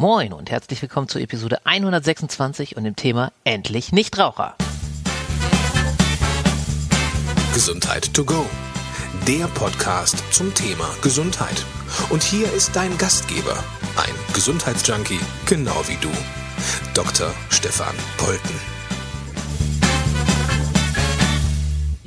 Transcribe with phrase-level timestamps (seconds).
[0.00, 4.56] Moin und herzlich willkommen zur Episode 126 und dem Thema Endlich Nichtraucher.
[7.52, 8.46] Gesundheit to go.
[9.28, 11.66] Der Podcast zum Thema Gesundheit.
[12.08, 13.62] Und hier ist dein Gastgeber,
[13.98, 16.08] ein Gesundheitsjunkie, genau wie du,
[16.94, 17.30] Dr.
[17.50, 18.79] Stefan Polten.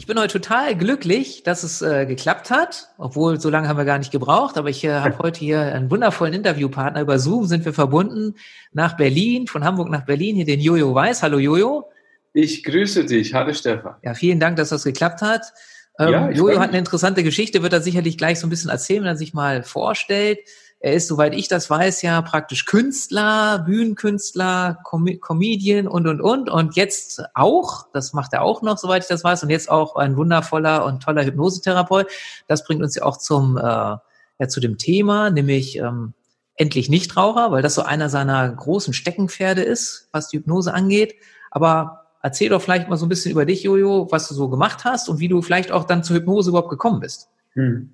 [0.03, 3.85] Ich bin heute total glücklich, dass es äh, geklappt hat, obwohl so lange haben wir
[3.85, 6.99] gar nicht gebraucht, aber ich äh, habe heute hier einen wundervollen Interviewpartner.
[6.99, 8.35] Über Zoom sind wir verbunden
[8.73, 11.23] nach Berlin, von Hamburg nach Berlin, hier den Jojo Weiß.
[11.23, 11.89] Hallo Jojo.
[12.33, 13.33] Ich grüße dich.
[13.33, 13.95] Hallo Stefan.
[14.03, 15.53] Ja, vielen Dank, dass das geklappt hat.
[15.97, 19.03] Ähm, ja, Jojo hat eine interessante Geschichte, wird er sicherlich gleich so ein bisschen erzählen,
[19.03, 20.39] wenn er sich mal vorstellt.
[20.85, 26.49] Er ist, soweit ich das weiß, ja praktisch Künstler, Bühnenkünstler, Com Comedian und, und, und.
[26.49, 29.95] Und jetzt auch, das macht er auch noch, soweit ich das weiß, und jetzt auch
[29.95, 32.07] ein wundervoller und toller Hypnosetherapeut.
[32.49, 34.01] Das bringt uns ja auch zum, äh, ja,
[34.49, 36.11] zu dem Thema, nämlich ähm,
[36.55, 41.15] endlich Nichtraucher, weil das so einer seiner großen Steckenpferde ist, was die Hypnose angeht.
[41.49, 44.83] Aber erzähl doch vielleicht mal so ein bisschen über dich, Jojo, was du so gemacht
[44.83, 47.29] hast und wie du vielleicht auch dann zur Hypnose überhaupt gekommen bist.
[47.53, 47.93] Hm.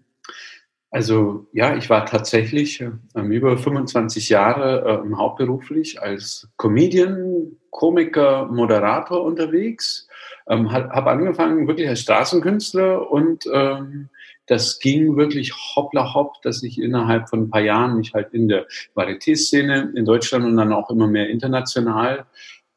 [0.92, 9.24] Also ja, ich war tatsächlich äh, über 25 Jahre äh, hauptberuflich als Comedian, Komiker, Moderator
[9.24, 10.08] unterwegs.
[10.48, 14.10] Ähm, habe angefangen wirklich als Straßenkünstler und ähm,
[14.48, 18.48] das ging wirklich hoppla hopp, dass ich innerhalb von ein paar Jahren mich halt in
[18.48, 22.26] der Varieté-Szene in Deutschland und dann auch immer mehr international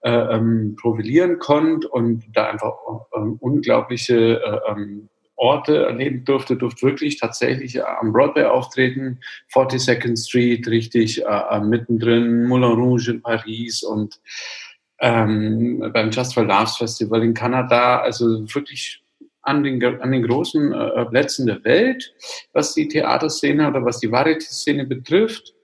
[0.02, 2.74] äh, ähm, profilieren konnte und da einfach
[3.12, 9.20] äh, unglaubliche äh, ähm, Orte erleben durfte, durfte wirklich tatsächlich äh, am Broadway auftreten,
[9.52, 14.20] 42nd Street, richtig äh, äh, mittendrin, Moulin Rouge in Paris und
[15.00, 18.24] ähm, beim Just for Laughs Festival in Kanada, also
[18.54, 19.02] wirklich
[19.42, 22.14] an den, an den großen äh, Plätzen der Welt,
[22.52, 25.54] was die Theaterszene oder was die Varieté-Szene betrifft.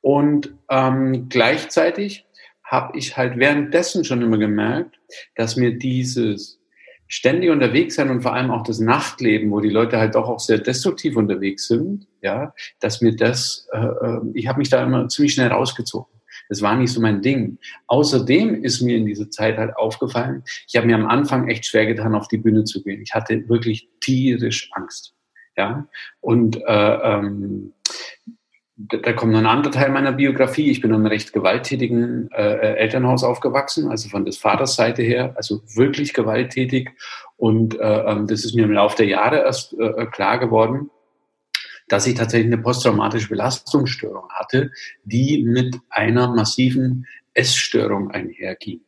[0.00, 2.26] Und ähm, gleichzeitig
[2.62, 5.00] habe ich halt währenddessen schon immer gemerkt,
[5.34, 6.60] dass mir dieses
[7.08, 10.40] ständig unterwegs sein und vor allem auch das Nachtleben, wo die Leute halt doch auch
[10.40, 15.08] sehr destruktiv unterwegs sind, ja, dass mir das, äh, äh ich habe mich da immer
[15.08, 16.12] ziemlich schnell rausgezogen.
[16.48, 17.58] Das war nicht so mein Ding.
[17.86, 21.86] Außerdem ist mir in dieser Zeit halt aufgefallen, ich habe mir am Anfang echt schwer
[21.86, 23.02] getan, auf die Bühne zu gehen.
[23.02, 25.14] Ich hatte wirklich tierisch Angst.
[25.56, 25.88] Ja,
[26.20, 27.72] und äh, ähm,
[28.76, 30.70] da kommt noch ein anderer Teil meiner Biografie.
[30.70, 35.32] Ich bin in einem recht gewalttätigen äh, Elternhaus aufgewachsen, also von des Vaters Seite her,
[35.36, 36.90] also wirklich gewalttätig.
[37.36, 40.90] Und äh, ähm, das ist mir im Laufe der Jahre erst äh, klar geworden,
[41.88, 44.70] dass ich tatsächlich eine posttraumatische Belastungsstörung hatte,
[45.04, 48.82] die mit einer massiven Essstörung einherging.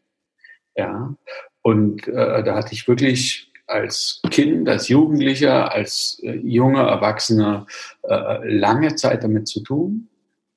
[0.76, 1.14] Ja,
[1.62, 7.66] und äh, da hatte ich wirklich als Kind, als Jugendlicher, als äh, junger Erwachsener
[8.02, 10.08] äh, lange Zeit damit zu tun.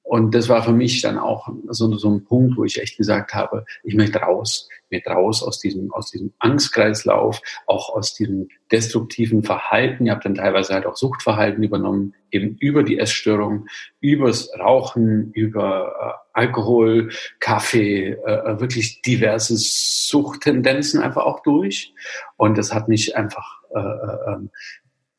[0.03, 3.33] Und das war für mich dann auch so, so ein Punkt, wo ich echt gesagt
[3.33, 8.49] habe, ich möchte raus, ich möchte raus aus diesem, aus diesem Angstkreislauf, auch aus diesem
[8.73, 10.05] destruktiven Verhalten.
[10.05, 13.67] Ich habe dann teilweise halt auch Suchtverhalten übernommen, eben über die Essstörung,
[14.01, 17.09] übers Rauchen, über äh, Alkohol,
[17.39, 21.93] Kaffee, äh, wirklich diverse Suchttendenzen einfach auch durch.
[22.37, 24.49] Und das hat mich einfach, äh, äh, ähm,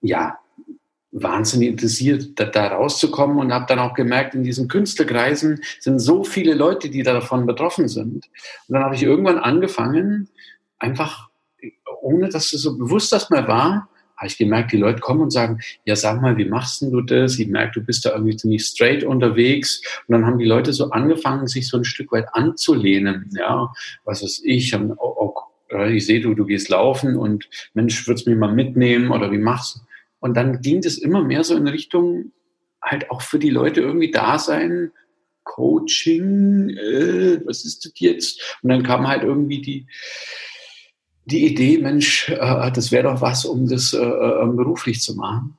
[0.01, 0.39] ja,
[1.12, 6.25] wahnsinnig interessiert, da, da rauszukommen und habe dann auch gemerkt, in diesen Künstlerkreisen sind so
[6.25, 8.15] viele Leute, die davon betroffen sind.
[8.15, 10.31] Und dann habe ich irgendwann angefangen,
[10.78, 11.28] einfach,
[12.01, 13.91] ohne dass es so bewusst das mal war,
[14.22, 17.00] habe ich gemerkt, die Leute kommen und sagen, ja, sag mal, wie machst denn du
[17.00, 17.41] das?
[17.41, 19.83] Ich merke, du bist da irgendwie ziemlich straight unterwegs.
[20.06, 23.28] Und dann haben die Leute so angefangen, sich so ein Stück weit anzulehnen.
[23.37, 23.72] Ja,
[24.05, 25.34] was weiß ich, oh, oh,
[25.88, 29.38] ich sehe, du, du gehst laufen und Mensch, würdest du mich mal mitnehmen oder wie
[29.38, 29.81] machst du?
[30.21, 32.31] Und dann ging das immer mehr so in Richtung
[32.81, 34.93] halt auch für die Leute irgendwie da sein,
[35.43, 38.59] Coaching, äh, was ist das jetzt?
[38.62, 39.87] Und dann kam halt irgendwie die,
[41.25, 45.59] die Idee, Mensch, äh, das wäre doch was, um das äh, äh, beruflich zu machen.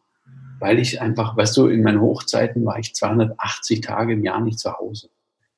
[0.59, 4.59] Weil ich einfach, weißt du, in meinen Hochzeiten war ich 280 Tage im Jahr nicht
[4.59, 5.09] zu Hause.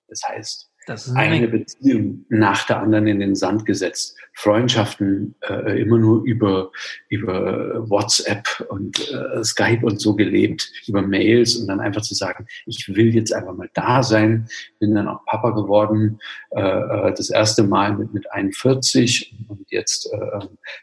[0.08, 0.72] Das heißt,
[1.16, 4.18] eine Beziehung nach der anderen in den Sand gesetzt.
[4.34, 6.72] Freundschaften äh, immer nur über,
[7.10, 12.46] über WhatsApp und äh, Skype und so gelebt, über Mails und dann einfach zu sagen,
[12.66, 14.48] ich will jetzt einfach mal da sein.
[14.80, 16.20] Bin dann auch Papa geworden,
[16.52, 20.40] äh, äh das erste Mal mit, mit 41 und jetzt äh,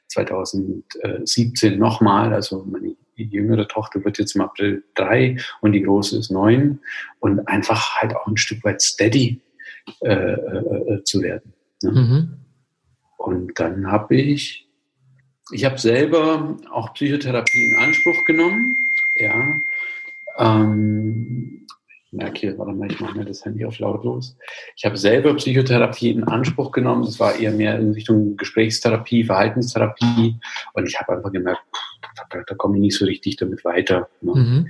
[0.09, 2.33] 2017 nochmal.
[2.33, 6.81] Also meine die jüngere Tochter wird jetzt im April drei und die große ist neun
[7.21, 9.41] und einfach halt auch ein Stück weit steady
[10.01, 11.53] äh, äh, zu werden.
[11.83, 11.91] Ne?
[11.91, 12.37] Mhm.
[13.19, 14.69] Und dann habe ich,
[15.51, 18.77] ich habe selber auch Psychotherapie in Anspruch genommen,
[19.17, 19.55] ja.
[20.39, 21.67] Ähm,
[22.13, 24.37] merke hier, warte mal, ich mache mir das Handy auf lautlos.
[24.77, 27.05] Ich habe selber Psychotherapie in Anspruch genommen.
[27.05, 30.37] Das war eher mehr in Richtung Gesprächstherapie, Verhaltenstherapie.
[30.75, 31.63] Und ich habe einfach gemerkt,
[32.31, 34.09] da, da komme ich nicht so richtig damit weiter.
[34.21, 34.35] Ne?
[34.35, 34.67] Mhm.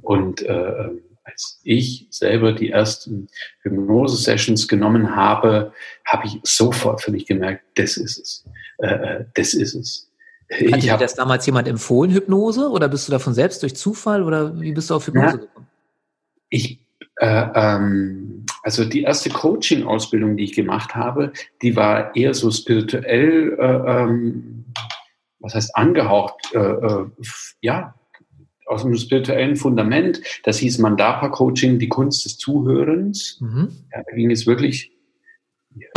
[0.00, 0.90] Und äh,
[1.24, 3.28] als ich selber die ersten
[3.62, 5.72] Hypnose-Sessions genommen habe,
[6.04, 8.44] habe ich sofort für mich gemerkt, das ist es.
[8.78, 10.10] Äh, äh das ist es.
[10.50, 12.68] Hat dir das damals jemand empfohlen, Hypnose?
[12.70, 14.22] Oder bist du davon selbst durch Zufall?
[14.22, 15.66] Oder wie bist du auf Hypnose gekommen?
[16.50, 16.78] Ich,
[17.16, 21.32] äh, ähm, also die erste Coaching-Ausbildung, die ich gemacht habe,
[21.62, 24.66] die war eher so spirituell, äh, ähm,
[25.40, 27.06] was heißt angehaucht, äh, äh
[27.62, 27.94] ja,
[28.66, 30.20] aus dem spirituellen Fundament.
[30.44, 33.38] Das hieß Mandapa-Coaching, die Kunst des Zuhörens.
[33.40, 33.68] Mhm.
[33.92, 34.92] Ja, da ging es wirklich,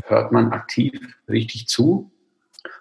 [0.05, 0.93] hört man aktiv
[1.27, 2.11] richtig zu.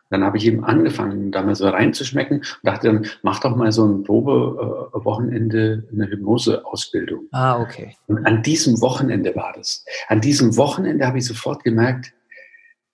[0.09, 3.73] Dann habe ich eben angefangen, da mal so reinzuschmecken und dachte dann, mach doch mal
[3.73, 7.27] so ein Probe-Wochenende äh, eine Hypnose-Ausbildung.
[7.33, 7.97] Ah, okay.
[8.07, 9.85] Und an diesem Wochenende war das.
[10.07, 12.13] An diesem Wochenende habe ich sofort gemerkt,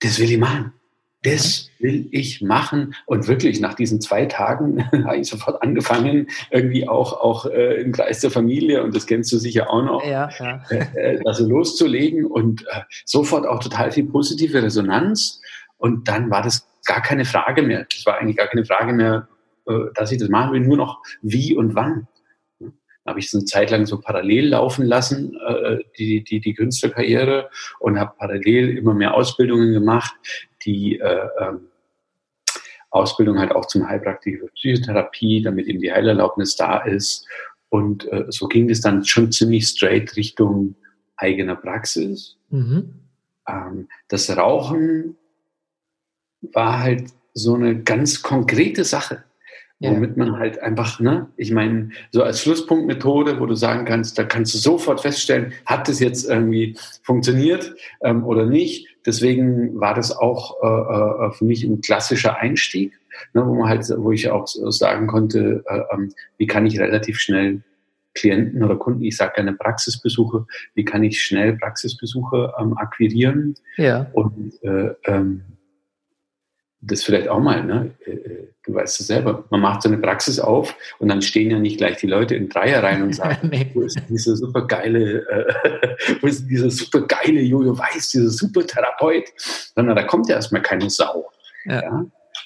[0.01, 0.73] das will ich machen.
[1.23, 2.95] Das will ich machen.
[3.07, 7.93] Und wirklich, nach diesen zwei Tagen habe ich sofort angefangen, irgendwie auch, auch äh, im
[7.93, 10.63] Kreis der Familie, und das kennst du sicher auch noch, ja, ja.
[10.71, 15.41] Äh, also loszulegen und äh, sofort auch total viel positive Resonanz.
[15.79, 17.87] Und dann war das gar keine Frage mehr.
[17.93, 19.29] Es war eigentlich gar keine Frage mehr,
[19.67, 22.09] äh, dass ich das machen will, nur noch wie und wann.
[22.59, 22.73] Dann
[23.07, 27.51] habe ich es eine Zeit lang so parallel laufen lassen, äh, die, die, die Künstlerkarriere,
[27.81, 30.15] und habe parallel immer mehr Ausbildungen gemacht,
[30.65, 31.69] die äh, ähm,
[32.91, 37.27] Ausbildung halt auch zum Heilpraktiker für Psychotherapie, damit eben die Heilerlaubnis da ist.
[37.71, 40.75] Und äh, so ging es dann schon ziemlich straight Richtung
[41.17, 42.37] eigener Praxis.
[42.51, 42.95] Mhm.
[43.49, 45.17] Ähm, das Rauchen
[46.53, 49.25] war halt so eine ganz konkrete Sache,
[49.79, 49.91] ja.
[49.91, 54.25] womit man halt einfach, ne, ich meine, so als Schlusspunktmethode, wo du sagen kannst, da
[54.25, 58.89] kannst du sofort feststellen, hat das jetzt irgendwie funktioniert ähm, oder nicht.
[59.05, 62.93] Deswegen war das auch äh, äh, für mich ein klassischer Einstieg,
[63.35, 67.19] ne, wo man halt, wo ich auch sagen konnte, äh, ähm, wie kann ich relativ
[67.19, 67.63] schnell
[68.15, 73.55] Klienten oder Kunden, ich sage gerne Praxisbesuche, wie kann ich schnell Praxisbesuche ähm, akquirieren?
[73.77, 74.07] Ja.
[74.13, 75.43] Und äh, ähm,
[76.83, 77.95] das vielleicht auch mal, ne?
[78.05, 81.51] Äh, äh, du weißt es selber, man macht so eine Praxis auf und dann stehen
[81.51, 83.71] ja nicht gleich die Leute in Dreier rein und sagen, nee.
[83.73, 88.67] wo ist dieser super geile, äh, wo ist dieser super geile Jojo Weiß, dieser super
[88.67, 89.25] Therapeut,
[89.75, 91.31] sondern da kommt ja erstmal keine Sau.
[91.65, 91.83] Ja.
[91.83, 92.05] ja?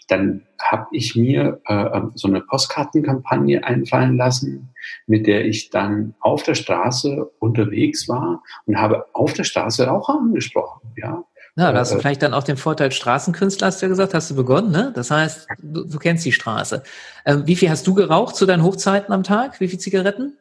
[0.09, 4.75] Dann habe ich mir äh, ähm, so eine Postkartenkampagne einfallen lassen,
[5.07, 10.19] mit der ich dann auf der Straße unterwegs war und habe auf der Straße Raucher
[10.19, 10.93] angesprochen.
[10.97, 11.25] Ja,
[11.57, 14.31] ja, da hast du vielleicht dann auch den Vorteil Straßenkünstler, hast du ja gesagt, hast
[14.31, 14.93] du begonnen, ne?
[14.95, 16.83] Das heißt, du, du kennst die Straße.
[17.25, 19.59] Ähm, wie viel hast du geraucht zu deinen Hochzeiten am Tag?
[19.59, 20.37] Wie viel Zigaretten?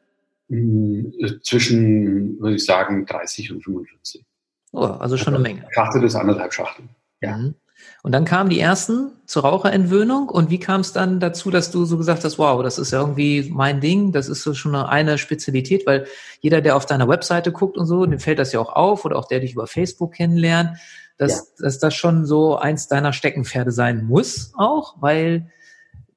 [0.50, 4.26] Hm, zwischen, würde ich sagen, 30 und 45.
[4.74, 5.68] Oh, also schon also, eine Menge.
[5.72, 6.90] Schachtel ist anderthalb Schachteln.
[7.22, 7.38] Ja.
[7.38, 7.56] Mhm.
[8.04, 10.30] Und dann kamen die ersten zur Raucherentwöhnung.
[10.30, 13.50] Und wie kam es dann dazu, dass du so gesagt hast, wow, das ist irgendwie
[13.52, 16.06] mein Ding, das ist so schon eine, eine Spezialität, weil
[16.42, 19.18] jeder, der auf deiner Webseite guckt und so, dem fällt das ja auch auf oder
[19.18, 20.78] auch der dich über Facebook kennenlernt,
[21.18, 21.66] dass, ja.
[21.66, 25.50] dass das schon so eins deiner Steckenpferde sein muss auch, weil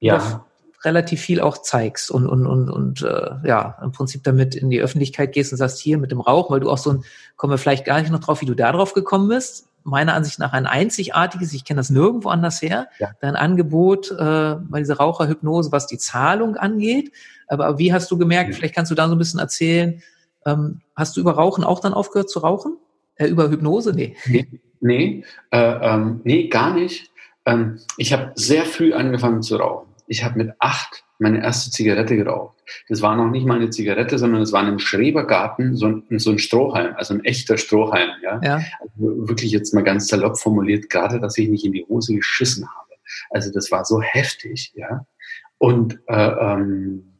[0.01, 0.19] ja.
[0.19, 0.41] du
[0.85, 4.81] relativ viel auch zeigst und, und, und, und äh, ja, im Prinzip damit in die
[4.81, 7.05] Öffentlichkeit gehst und sagst, hier mit dem Rauch, weil du auch so ein,
[7.37, 10.39] kommen wir vielleicht gar nicht noch drauf, wie du da drauf gekommen bist, meiner Ansicht
[10.39, 13.11] nach ein einzigartiges, ich kenne das nirgendwo anders her, ja.
[13.21, 17.13] dein Angebot äh, bei dieser Raucherhypnose, was die Zahlung angeht.
[17.49, 18.57] Aber wie hast du gemerkt, ja.
[18.57, 20.03] vielleicht kannst du da so ein bisschen erzählen,
[20.47, 22.77] ähm, hast du über Rauchen auch dann aufgehört zu rauchen?
[23.17, 23.93] Äh, über Hypnose?
[23.93, 24.17] Nee.
[24.27, 27.11] Nee, nee, äh, ähm, nee gar nicht.
[27.47, 29.89] Ähm, ich habe sehr früh angefangen zu rauchen.
[30.07, 32.57] Ich habe mit acht meine erste Zigarette geraucht.
[32.89, 36.19] Das war noch nicht mal eine Zigarette, sondern es war in einem Schrebergarten so ein,
[36.19, 38.11] so ein Strohhalm, also ein echter Strohhalm.
[38.23, 38.41] Ja?
[38.43, 38.61] ja.
[38.81, 42.69] Also wirklich jetzt mal ganz salopp formuliert, gerade, dass ich nicht in die Hose geschissen
[42.69, 42.95] habe.
[43.31, 45.07] Also das war so heftig, ja.
[45.59, 47.15] Und äh, ähm,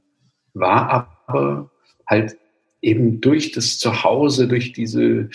[0.55, 1.71] war aber
[2.07, 2.37] halt
[2.81, 5.31] eben durch das Zuhause, durch diese,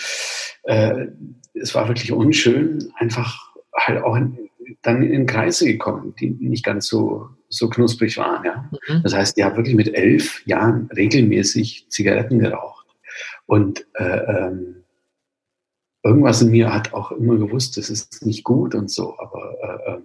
[0.64, 1.08] äh,
[1.54, 4.50] es war wirklich unschön, einfach halt auch in,
[4.82, 8.46] dann in Kreise gekommen, die nicht ganz so, so knusprig waren.
[8.46, 8.70] Ja?
[8.88, 9.04] Mhm.
[9.04, 12.88] Das heißt, die haben wirklich mit elf Jahren regelmäßig Zigaretten geraucht.
[13.46, 14.84] Und äh, ähm,
[16.04, 19.92] irgendwas in mir hat auch immer gewusst, das ist nicht gut und so, aber äh,
[19.92, 20.04] ähm,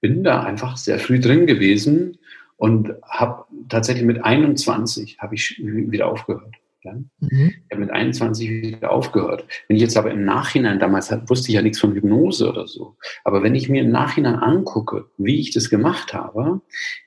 [0.00, 2.18] bin da einfach sehr früh drin gewesen
[2.56, 6.54] und habe tatsächlich mit 21 habe ich wieder aufgehört.
[6.86, 6.92] Ja?
[7.20, 7.54] Mhm.
[7.64, 9.44] Ich habe mit 21 wieder aufgehört.
[9.68, 12.96] Wenn ich jetzt aber im Nachhinein, damals wusste ich ja nichts von Hypnose oder so,
[13.24, 16.60] aber wenn ich mir im Nachhinein angucke, wie ich das gemacht habe,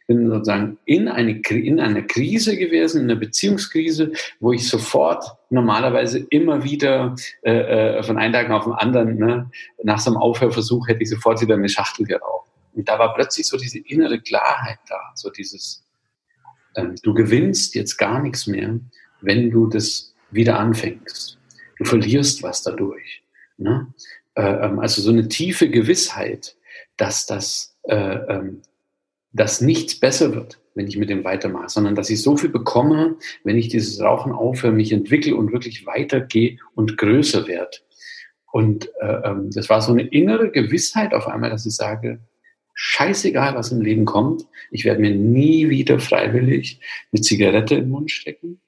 [0.07, 6.25] bin sozusagen in, eine, in einer Krise gewesen, in einer Beziehungskrise, wo ich sofort normalerweise
[6.29, 9.51] immer wieder äh, äh, von einem Tag auf den anderen, ne,
[9.83, 12.49] nach so einem Aufhörversuch hätte ich sofort wieder eine Schachtel geraucht.
[12.73, 15.85] Und da war plötzlich so diese innere Klarheit da, so dieses,
[16.75, 18.79] ähm, du gewinnst jetzt gar nichts mehr,
[19.21, 21.37] wenn du das wieder anfängst.
[21.77, 23.23] Du verlierst was dadurch.
[23.57, 23.93] Ne?
[24.35, 26.55] Äh, ähm, also so eine tiefe Gewissheit,
[26.97, 28.61] dass das, äh, ähm,
[29.31, 33.17] dass nichts besser wird, wenn ich mit dem weitermache, sondern dass ich so viel bekomme,
[33.43, 37.77] wenn ich dieses Rauchen aufhöre, mich entwickle und wirklich weitergehe und größer werde.
[38.51, 42.19] Und äh, ähm, das war so eine innere Gewissheit auf einmal, dass ich sage,
[42.73, 46.79] scheißegal, was im Leben kommt, ich werde mir nie wieder freiwillig
[47.11, 48.59] eine Zigarette im Mund stecken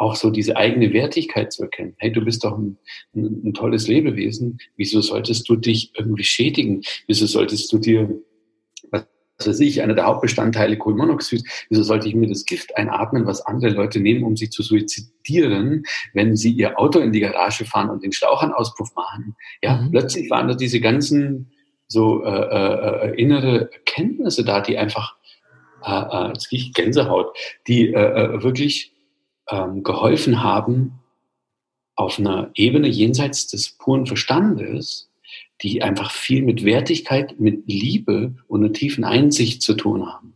[0.00, 1.94] auch so diese eigene Wertigkeit zu erkennen.
[1.98, 2.78] Hey, du bist doch ein,
[3.14, 4.58] ein, ein, tolles Lebewesen.
[4.76, 6.82] Wieso solltest du dich irgendwie schädigen?
[7.06, 8.08] Wieso solltest du dir,
[8.90, 9.04] was
[9.44, 13.72] weiß ich, einer der Hauptbestandteile Kohlenmonoxid, wieso sollte ich mir das Gift einatmen, was andere
[13.72, 18.02] Leute nehmen, um sich zu suizidieren, wenn sie ihr Auto in die Garage fahren und
[18.02, 19.36] den Schlauchernauspuff machen?
[19.62, 19.90] Ja, mhm.
[19.90, 21.52] plötzlich waren da diese ganzen
[21.88, 25.16] so äh, äh, äh innere Erkenntnisse da, die einfach,
[25.84, 28.94] äh, äh, jetzt kriege ich Gänsehaut, die äh, äh wirklich
[29.50, 31.00] ähm, geholfen haben,
[31.96, 35.10] auf einer Ebene jenseits des puren Verstandes,
[35.62, 40.34] die einfach viel mit Wertigkeit, mit Liebe und einer tiefen Einsicht zu tun haben.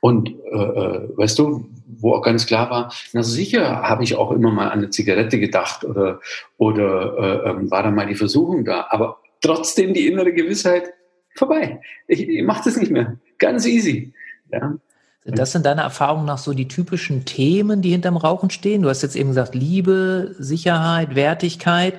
[0.00, 4.32] Und äh, äh, weißt du, wo auch ganz klar war, na sicher habe ich auch
[4.32, 6.20] immer mal an eine Zigarette gedacht oder,
[6.56, 10.92] oder äh, ähm, war da mal die Versuchung da, aber trotzdem die innere Gewissheit,
[11.36, 11.80] vorbei.
[12.08, 13.18] Ich, ich mache das nicht mehr.
[13.38, 14.12] Ganz easy.
[14.50, 14.76] Ja.
[15.24, 18.82] Das sind deine Erfahrungen nach so die typischen Themen, die hinterm Rauchen stehen?
[18.82, 21.94] Du hast jetzt eben gesagt, Liebe, Sicherheit, Wertigkeit.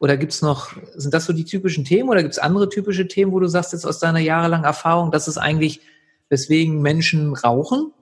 [0.00, 3.38] Oder gibt's noch, sind das so die typischen Themen oder gibt's andere typische Themen, wo
[3.38, 5.80] du sagst jetzt aus deiner jahrelangen Erfahrung, das ist eigentlich,
[6.28, 7.92] weswegen Menschen rauchen?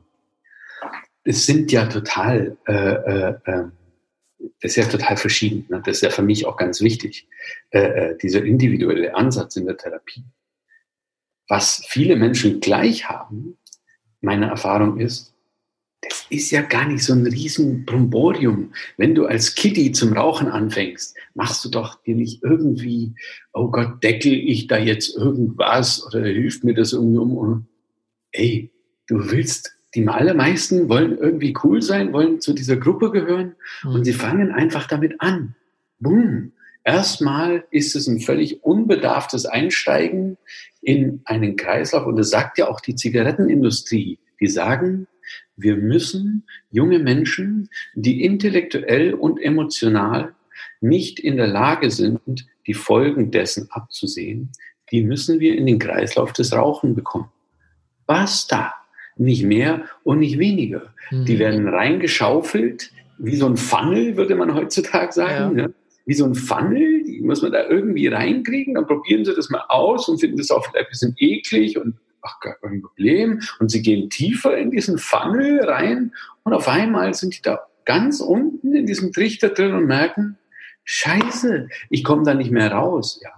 [1.25, 3.73] Es sind ja total, äh, äh, ähm,
[4.63, 5.67] das ist ja total verschieden.
[5.69, 5.83] Ne?
[5.85, 7.29] Das ist ja für mich auch ganz wichtig,
[7.71, 10.25] äh, äh, dieser individuelle Ansatz in der Therapie.
[11.49, 13.59] Was viele Menschen gleich haben,
[14.21, 15.35] meine Erfahrung ist,
[16.03, 18.73] das ist ja gar nicht so ein riesen Bromborium.
[18.97, 23.15] Wenn du als Kitty zum Rauchen anfängst, machst du doch dir nicht irgendwie,
[23.53, 27.67] oh Gott, deckel ich da jetzt irgendwas oder hilft mir das irgendwie um?
[28.33, 28.71] Ey,
[29.09, 33.91] du willst, die allermeisten wollen irgendwie cool sein, wollen zu dieser Gruppe gehören mhm.
[33.91, 35.55] und sie fangen einfach damit an.
[35.99, 36.53] Boom.
[36.85, 40.39] Erstmal ist es ein völlig unbedarftes Einsteigen
[40.81, 42.07] in einen Kreislauf.
[42.07, 44.19] Und das sagt ja auch die Zigarettenindustrie.
[44.41, 45.07] Die sagen,
[45.57, 50.35] wir müssen junge Menschen, die intellektuell und emotional
[50.81, 54.51] nicht in der Lage sind, die Folgen dessen abzusehen,
[54.91, 57.29] die müssen wir in den Kreislauf des Rauchen bekommen.
[58.07, 58.75] Basta.
[59.17, 60.95] Nicht mehr und nicht weniger.
[61.11, 61.25] Mhm.
[61.27, 65.59] Die werden reingeschaufelt, wie so ein Funnel, würde man heutzutage sagen.
[65.59, 65.67] Ja.
[65.67, 65.75] Ne?
[66.11, 69.63] Wie so ein Funnel, die muss man da irgendwie reinkriegen, dann probieren sie das mal
[69.69, 73.41] aus und finden das auch vielleicht ein bisschen eklig und ach, gar kein Problem.
[73.61, 76.13] Und sie gehen tiefer in diesen Funnel rein
[76.43, 80.37] und auf einmal sind die da ganz unten in diesem Trichter drin und merken,
[80.83, 83.31] Scheiße, ich komme da nicht mehr raus, ja.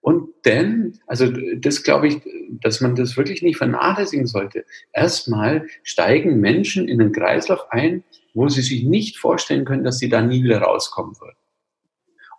[0.00, 2.22] Und denn, also das glaube ich,
[2.62, 4.64] dass man das wirklich nicht vernachlässigen sollte.
[4.94, 10.08] Erstmal steigen Menschen in einen Kreislauf ein, wo sie sich nicht vorstellen können, dass sie
[10.08, 11.36] da nie wieder rauskommen würden.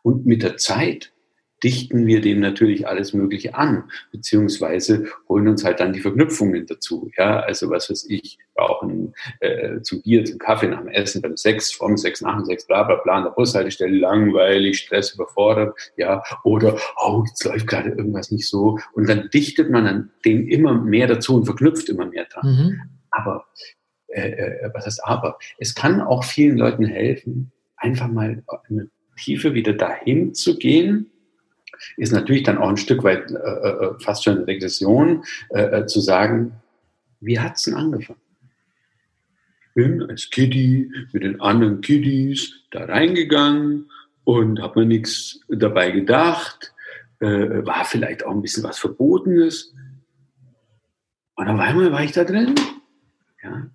[0.10, 1.12] Und mit der Zeit
[1.64, 7.12] dichten wir dem natürlich alles Mögliche an, beziehungsweise holen uns halt dann die Verknüpfungen dazu.
[7.16, 11.38] Ja, also was weiß ich, brauchen äh, zum Bier, zum Kaffee, nach dem Essen, beim
[11.38, 15.78] Sex, vom Sex, nach dem Sex, bla bla bla, an der Bushaltestelle, langweilig, Stress, überfordert,
[15.96, 16.76] ja, oder,
[17.06, 18.80] oh, jetzt läuft gerade irgendwas nicht so.
[18.94, 22.48] Und dann dichtet man dann den immer mehr dazu und verknüpft immer mehr dran.
[22.48, 22.82] Mhm.
[23.12, 23.46] Aber,
[24.08, 25.38] äh, äh, was heißt aber?
[25.60, 28.90] Es kann auch vielen Leuten helfen, einfach mal eine
[29.20, 31.12] Tiefe wieder dahin zu gehen,
[31.98, 35.86] ist natürlich dann auch ein Stück weit äh, äh fast schon eine Regression, äh, äh,
[35.86, 36.54] zu sagen,
[37.22, 38.20] wie hat es denn angefangen?
[39.76, 43.90] Bin als Kitty mit den anderen Kiddies da reingegangen
[44.24, 46.74] und habe mir nichts dabei gedacht,
[47.20, 49.74] äh, war vielleicht auch ein bisschen was Verbotenes.
[51.36, 52.56] Und auf einmal war ich da drin.
[53.42, 53.70] Ja.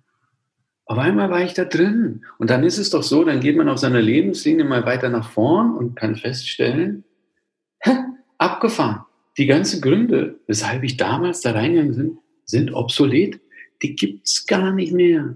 [0.85, 2.25] Auf einmal war ich da drin.
[2.37, 5.29] Und dann ist es doch so, dann geht man auf seiner Lebenslinie mal weiter nach
[5.31, 7.03] vorn und kann feststellen,
[7.79, 7.91] hä,
[8.37, 9.01] abgefahren.
[9.37, 13.39] Die ganzen Gründe, weshalb ich damals da reingegangen bin, sind obsolet.
[13.81, 15.35] Die gibt's gar nicht mehr.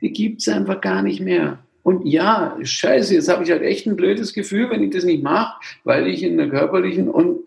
[0.00, 1.65] Die gibt's einfach gar nicht mehr.
[1.86, 5.22] Und ja, scheiße, jetzt habe ich halt echt ein blödes Gefühl, wenn ich das nicht
[5.22, 7.46] mache, weil ich in einer körperlichen und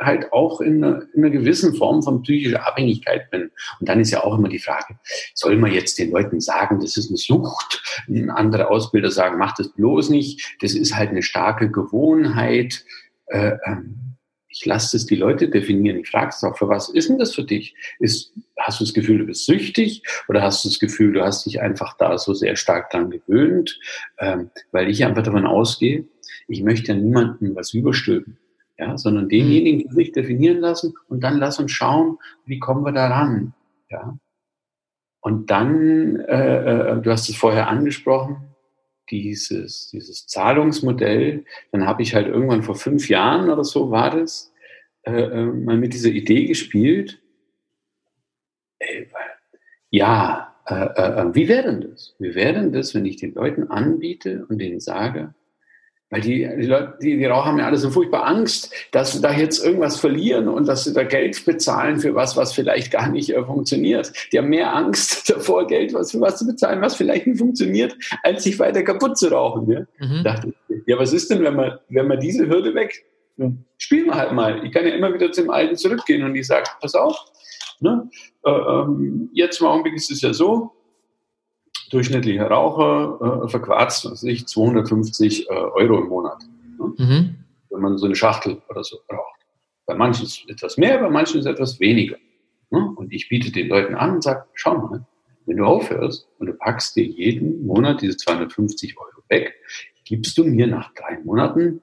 [0.00, 3.52] halt auch in einer, in einer gewissen Form von psychischer Abhängigkeit bin.
[3.78, 4.98] Und dann ist ja auch immer die Frage,
[5.34, 7.80] soll man jetzt den Leuten sagen, das ist eine Sucht?
[8.08, 10.56] Ein anderer Ausbilder sagen, mach das bloß nicht.
[10.60, 12.84] Das ist halt eine starke Gewohnheit.
[13.26, 14.13] Äh, ähm,
[14.54, 15.98] ich lasse es die Leute definieren.
[15.98, 17.74] Ich frage es auch, für was ist denn das für dich?
[17.98, 21.44] Ist, hast du das Gefühl, du bist süchtig oder hast du das Gefühl, du hast
[21.44, 23.80] dich einfach da so sehr stark dran gewöhnt?
[24.18, 26.06] Ähm, weil ich einfach davon ausgehe,
[26.46, 28.38] ich möchte ja niemandem was überstülpen,
[28.78, 32.92] ja, sondern denjenigen, die sich definieren lassen und dann lass uns schauen, wie kommen wir
[32.92, 33.54] da ran,
[33.90, 34.16] ja.
[35.20, 38.53] Und dann, äh, äh, du hast es vorher angesprochen,
[39.10, 44.52] dieses, dieses Zahlungsmodell, dann habe ich halt irgendwann vor fünf Jahren oder so war das,
[45.02, 47.20] äh, äh mal mit dieser Idee gespielt.
[48.78, 49.08] Ey,
[49.90, 52.14] ja, äh, äh, äh, wie wäre denn das?
[52.18, 55.34] Wie wäre denn das, wenn ich den Leuten anbiete und denen sage,
[56.14, 59.20] weil die, die Leute, die, die Raucher haben ja alle so furchtbar Angst, dass sie
[59.20, 63.08] da jetzt irgendwas verlieren und dass sie da Geld bezahlen für was, was vielleicht gar
[63.08, 64.12] nicht äh, funktioniert.
[64.30, 67.96] Die haben mehr Angst davor, Geld was für was zu bezahlen, was vielleicht nicht funktioniert,
[68.22, 69.68] als sich weiter kaputt zu rauchen.
[69.68, 69.80] Ja?
[69.98, 70.22] Mhm.
[70.22, 73.04] Dachte ich, ja, was ist denn, wenn man, wenn man diese Hürde weg,
[73.76, 74.64] spielen wir halt mal.
[74.64, 77.18] Ich kann ja immer wieder zum Alten zurückgehen und ich sage, pass auf,
[77.80, 78.08] ne?
[78.44, 80.70] äh, ähm, jetzt im Augenblick ist es ja so,
[81.88, 86.42] durchschnittlicher Raucher äh, verquarzt, was ich, 250 äh, Euro im Monat.
[86.78, 86.92] Ne?
[86.96, 87.36] Mhm.
[87.70, 89.40] Wenn man so eine Schachtel oder so raucht.
[89.86, 92.16] Bei manchen ist es etwas mehr, bei manchen ist es etwas weniger.
[92.70, 92.92] Ne?
[92.96, 95.06] Und ich biete den Leuten an und sage, schau mal,
[95.46, 99.54] wenn du aufhörst und du packst dir jeden Monat diese 250 Euro weg,
[100.04, 101.82] gibst du mir nach drei Monaten,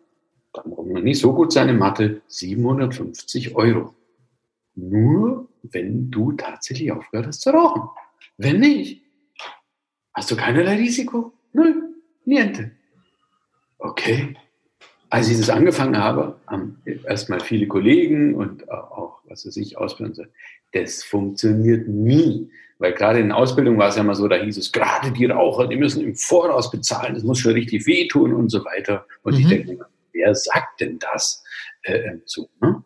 [0.53, 3.93] dann braucht man nicht so gut seine Mathe, 750 Euro.
[4.75, 7.89] Nur wenn du tatsächlich aufgehört hast zu rauchen.
[8.38, 9.00] Wenn nicht,
[10.13, 11.34] Hast du keinerlei Risiko?
[11.53, 11.96] Null.
[12.25, 12.72] Niente.
[13.77, 14.36] Okay.
[15.10, 20.15] Als ich das angefangen habe, haben erstmal viele Kollegen und auch, was weiß ich, Ausbildung
[20.74, 22.50] das funktioniert nie.
[22.80, 25.25] Weil gerade in der Ausbildung war es ja immer so, da hieß es, gerade die
[25.25, 29.06] Raucher, die müssen im Voraus bezahlen, das muss schon richtig wehtun und so weiter.
[29.24, 29.41] Und mhm.
[29.41, 31.44] ich denke, wer sagt denn das
[31.84, 32.50] äh, so?
[32.62, 32.84] Ne?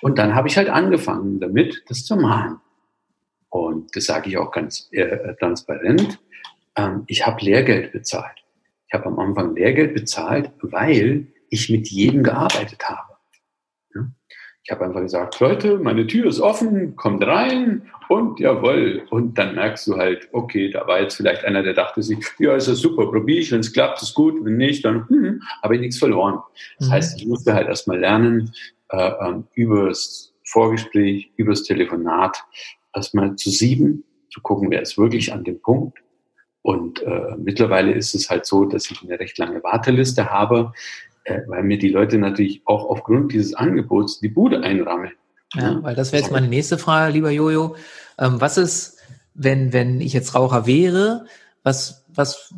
[0.00, 2.60] Und dann habe ich halt angefangen damit, das zu machen.
[3.48, 6.18] Und das sage ich auch ganz äh, transparent
[6.76, 8.44] ähm, ich habe Lehrgeld bezahlt.
[8.88, 13.12] Ich habe am Anfang Lehrgeld bezahlt, weil ich mit jedem gearbeitet habe.
[14.64, 19.02] Ich habe einfach gesagt, Leute, meine Tür ist offen, kommt rein und jawohl.
[19.10, 22.54] Und dann merkst du halt, okay, da war jetzt vielleicht einer, der dachte sich, ja,
[22.54, 25.74] ist das super, probiere ich, wenn es klappt, ist gut, wenn nicht, dann hm, habe
[25.74, 26.38] ich nichts verloren.
[26.78, 26.92] Das mhm.
[26.92, 28.52] heißt, ich musste halt erstmal lernen,
[28.90, 32.44] äh, ähm, übers Vorgespräch, übers Telefonat
[32.94, 35.98] erstmal zu sieben, zu gucken, wer ist wirklich an dem Punkt
[36.62, 40.72] und äh, mittlerweile ist es halt so, dass ich eine recht lange Warteliste habe,
[41.24, 45.12] äh, weil mir die Leute natürlich auch aufgrund dieses Angebots die Bude einrammeln.
[45.54, 47.76] Ja, weil das wäre jetzt meine nächste Frage, lieber Jojo.
[48.18, 48.98] Ähm, was ist,
[49.34, 51.26] wenn, wenn ich jetzt Raucher wäre,
[51.62, 52.54] was, was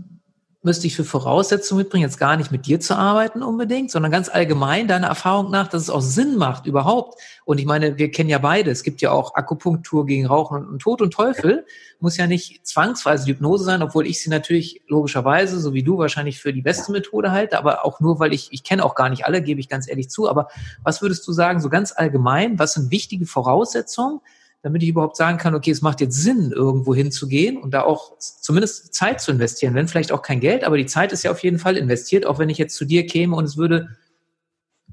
[0.65, 4.31] müsste ich für Voraussetzungen mitbringen, jetzt gar nicht mit dir zu arbeiten unbedingt, sondern ganz
[4.31, 7.21] allgemein deiner Erfahrung nach, dass es auch Sinn macht überhaupt.
[7.45, 8.71] Und ich meine, wir kennen ja beide.
[8.71, 11.67] Es gibt ja auch Akupunktur gegen Rauchen und Tod und Teufel.
[12.01, 15.99] Muss ja nicht zwangsweise die Hypnose sein, obwohl ich sie natürlich logischerweise, so wie du,
[15.99, 19.11] wahrscheinlich für die beste Methode halte, aber auch nur, weil ich, ich kenne auch gar
[19.11, 20.31] nicht alle, gebe ich ganz ehrlich zu.
[20.31, 20.49] Aber
[20.83, 24.21] was würdest du sagen, so ganz allgemein, was sind wichtige Voraussetzungen,
[24.65, 28.19] damit ich überhaupt sagen kann, okay, es macht jetzt Sinn, irgendwo hinzugehen und da auch
[28.19, 29.75] zumindest Zeit zu investieren.
[29.75, 32.39] Wenn vielleicht auch kein Geld, aber die Zeit ist ja auf jeden Fall investiert, auch
[32.39, 33.91] wenn ich jetzt zu dir käme und es würde,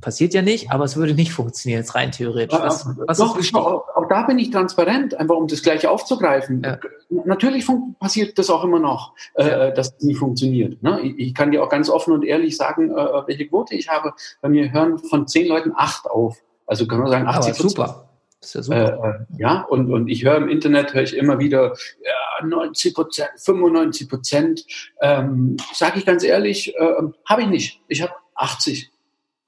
[0.02, 2.60] passiert ja nicht, aber es würde nicht funktionieren, jetzt rein theoretisch.
[2.60, 6.64] Was, was Doch, ist auch, auch, da bin ich transparent, einfach um das gleiche aufzugreifen.
[6.66, 6.78] Ja.
[7.24, 7.66] Natürlich
[7.98, 10.84] passiert das auch immer noch, äh, dass es nicht funktioniert.
[10.84, 11.00] Ne?
[11.00, 14.12] Ich, ich, kann dir auch ganz offen und ehrlich sagen, äh, welche Quote ich habe.
[14.42, 16.44] Bei mir hören von zehn Leuten acht auf.
[16.66, 18.11] Also kann man sagen, 80 aber super.
[18.42, 19.04] Ist ja super.
[19.04, 22.94] Äh, äh, ja, und, und ich höre im Internet, höre ich immer wieder, ja, 90
[22.94, 24.66] Prozent, 95 Prozent.
[25.02, 26.94] Ähm, Sage ich ganz ehrlich, äh,
[27.26, 27.82] habe ich nicht.
[27.88, 28.92] Ich habe 80.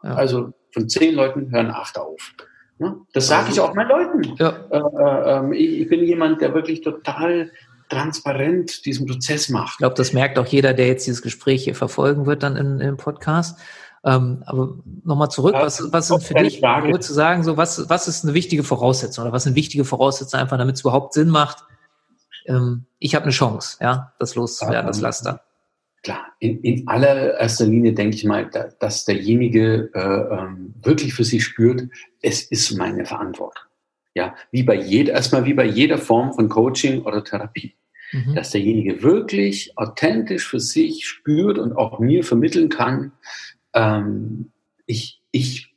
[0.03, 0.15] Ja.
[0.15, 2.33] Also von zehn Leuten hören acht auf.
[2.79, 2.97] Ne?
[3.13, 4.35] Das sage ich auch meinen Leuten.
[4.37, 4.49] Ja.
[4.69, 7.51] Äh, äh, ähm, ich, bin jemand, der wirklich total
[7.89, 9.73] transparent diesen Prozess macht.
[9.73, 12.79] Ich glaube, das merkt auch jeder, der jetzt dieses Gespräch hier verfolgen wird, dann in,
[12.79, 13.59] im Podcast.
[14.05, 18.07] Ähm, aber nochmal zurück, was, was sind für dich, nur zu sagen, so was, was
[18.09, 21.63] ist eine wichtige Voraussetzung oder was sind wichtige Voraussetzungen einfach, damit es überhaupt Sinn macht?
[22.45, 25.41] Ähm, ich habe eine Chance, ja, das loszuwerden, das Laster.
[26.03, 31.23] Klar, in, in allererster Linie denke ich mal, da, dass derjenige äh, ähm, wirklich für
[31.23, 31.83] sich spürt,
[32.21, 33.63] es ist meine Verantwortung.
[34.13, 37.73] Ja, wie bei jeder, erstmal wie bei jeder Form von Coaching oder Therapie.
[38.11, 38.35] Mhm.
[38.35, 43.13] Dass derjenige wirklich authentisch für sich spürt und auch mir vermitteln kann,
[43.73, 44.51] ähm,
[44.85, 45.73] ich, ich,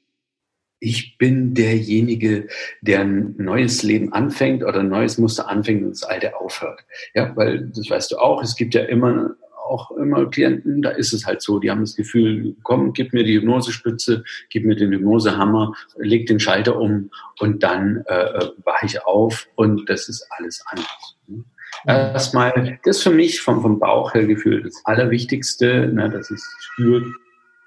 [0.80, 2.48] ich bin derjenige,
[2.80, 6.84] der ein neues Leben anfängt oder ein neues Muster anfängt und das alte aufhört.
[7.14, 11.12] Ja, weil das weißt du auch, es gibt ja immer auch immer Klienten, da ist
[11.12, 14.92] es halt so, die haben das Gefühl, komm, gib mir die Hypnosespitze, gib mir den
[14.92, 20.26] Hypnosehammer, leg den Schalter um und dann äh, äh wache ich auf und das ist
[20.30, 21.16] alles anders.
[21.26, 21.44] Ne?
[21.84, 26.40] Erstmal, das ist für mich vom, vom Bauch her gefühlt das Allerwichtigste, ne, dass ich
[26.58, 27.12] spüre,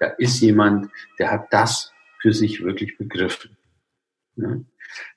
[0.00, 3.56] da ist jemand, der hat das für sich wirklich begriffen.
[4.34, 4.64] Ne?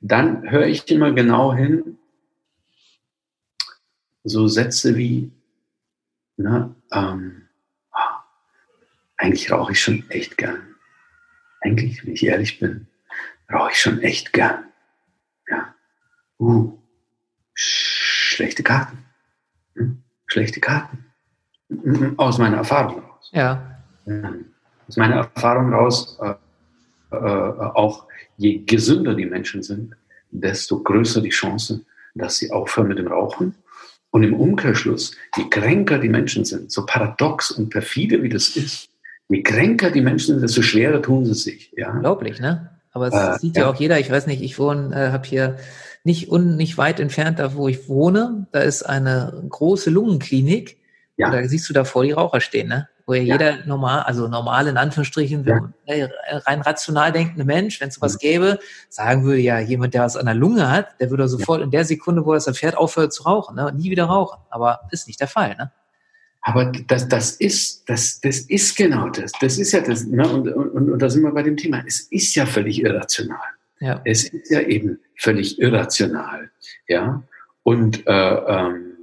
[0.01, 1.97] Dann höre ich immer genau hin,
[4.23, 5.31] so Sätze wie,
[6.37, 7.47] na, ähm,
[9.17, 10.75] eigentlich rauche ich schon echt gern.
[11.61, 12.87] Eigentlich, wenn ich ehrlich bin,
[13.51, 14.65] rauche ich schon echt gern.
[15.47, 15.73] Ja.
[16.39, 16.77] Uh,
[17.53, 19.05] schlechte Karten.
[19.75, 20.03] Hm?
[20.27, 21.05] Schlechte Karten.
[22.17, 23.29] Aus meiner Erfahrung raus.
[23.33, 23.81] Ja.
[24.87, 26.33] Aus meiner Erfahrung raus, äh,
[27.11, 28.05] äh, auch
[28.37, 29.95] je gesünder die Menschen sind,
[30.31, 31.81] desto größer die Chance,
[32.15, 33.55] dass sie aufhören mit dem Rauchen
[34.11, 38.89] und im Umkehrschluss, je kränker die Menschen sind, so paradox und perfide wie das ist,
[39.29, 41.73] je kränker die Menschen sind, desto schwerer tun sie sich.
[41.75, 41.91] Ja?
[41.91, 42.69] Unglaublich, ne?
[42.91, 43.63] Aber es äh, sieht ja.
[43.63, 43.69] ja.
[43.69, 45.57] auch jeder, ich weiß nicht, ich wohne, äh, habe hier
[46.03, 50.77] nicht un, nicht weit entfernt da, wo ich wohne, da ist eine große Lungenklinik.
[51.17, 51.27] Ja.
[51.27, 52.89] Und da siehst du davor die Raucher stehen, ne?
[53.05, 55.69] Wo ja, jeder normal, also normal in Anführungsstrichen, ja.
[55.85, 56.07] äh,
[56.45, 60.25] rein rational denkende Mensch, wenn es sowas gäbe, sagen würde, ja, jemand, der was an
[60.25, 61.65] der Lunge hat, der würde sofort ja.
[61.65, 63.67] in der Sekunde, wo er es erfährt, aufhören zu rauchen ne?
[63.67, 64.39] und nie wieder rauchen.
[64.49, 65.55] Aber ist nicht der Fall.
[65.57, 65.71] Ne?
[66.41, 69.31] Aber das, das, ist, das, das ist genau das.
[69.39, 70.05] Das ist ja das.
[70.05, 70.27] Ne?
[70.27, 71.83] Und, und, und da sind wir bei dem Thema.
[71.85, 73.39] Es ist ja völlig irrational.
[73.79, 74.01] Ja.
[74.05, 76.49] Es ist ja eben völlig irrational.
[76.87, 77.23] Ja.
[77.63, 78.93] Und äh, ähm,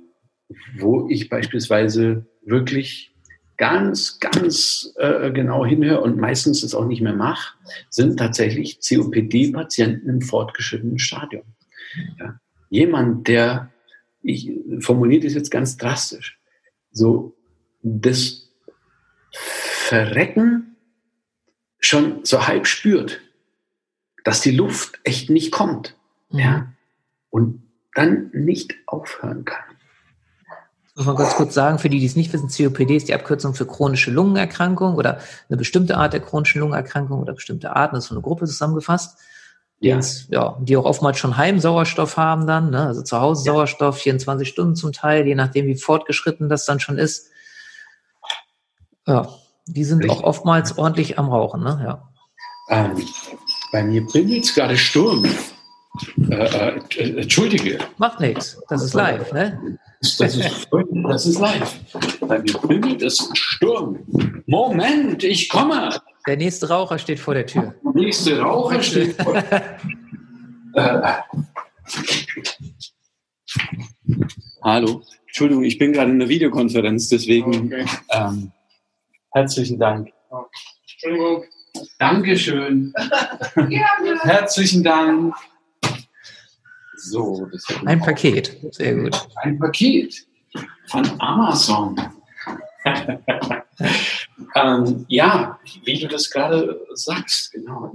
[0.78, 3.14] wo ich beispielsweise wirklich
[3.60, 7.58] ganz, ganz äh, genau hinhöre und meistens es auch nicht mehr mache,
[7.90, 11.42] sind tatsächlich COPD-Patienten im fortgeschrittenen Stadium.
[12.18, 12.40] Ja.
[12.70, 13.70] Jemand, der,
[14.22, 16.40] ich formuliere das jetzt ganz drastisch,
[16.90, 17.36] so
[17.82, 18.50] das
[19.30, 20.76] Verrecken
[21.80, 23.20] schon so halb spürt,
[24.24, 25.98] dass die Luft echt nicht kommt,
[26.30, 26.38] mhm.
[26.38, 26.72] ja,
[27.28, 29.69] und dann nicht aufhören kann
[31.00, 33.54] muss man ganz kurz sagen, für die, die es nicht wissen, COPD ist die Abkürzung
[33.54, 38.08] für chronische Lungenerkrankung oder eine bestimmte Art der chronischen Lungenerkrankung oder bestimmte Arten, das ist
[38.10, 39.18] so eine Gruppe zusammengefasst,
[39.82, 39.96] die, ja.
[39.96, 42.86] Ins, ja, die auch oftmals schon Heimsauerstoff haben dann, ne?
[42.86, 43.54] also zu Hause ja.
[43.54, 47.30] Sauerstoff, 24 Stunden zum Teil, je nachdem, wie fortgeschritten das dann schon ist.
[49.06, 49.26] Ja,
[49.66, 50.18] die sind Richtig.
[50.18, 51.80] auch oftmals ordentlich am Rauchen, ne?
[51.82, 52.08] Ja.
[52.68, 53.06] Ähm,
[53.72, 55.24] bei mir bimmelt es gerade Sturm.
[56.30, 57.78] Äh, äh, Entschuldige.
[57.96, 59.78] Macht nichts, das ist live, ne?
[60.00, 60.68] Das ist,
[61.04, 61.78] das ist live.
[62.20, 63.98] Bei mir bimmelt es Sturm.
[64.46, 66.00] Moment, ich komme.
[66.26, 67.74] Der nächste Raucher steht vor der Tür.
[67.84, 69.92] Der nächste Raucher steht vor der Tür.
[70.74, 71.12] äh.
[74.62, 75.02] Hallo.
[75.26, 77.84] Entschuldigung, ich bin gerade in einer Videokonferenz, deswegen okay.
[78.10, 78.52] ähm,
[79.32, 80.08] herzlichen Dank.
[80.82, 81.44] Entschuldigung.
[81.98, 82.92] Dankeschön.
[84.22, 85.34] Herzlichen Dank.
[87.02, 87.48] So,
[87.86, 89.18] ein Paket, sehr gut.
[89.36, 90.26] Ein Paket
[90.86, 91.98] von Amazon.
[94.54, 97.94] ähm, ja, wie du das gerade sagst, genau.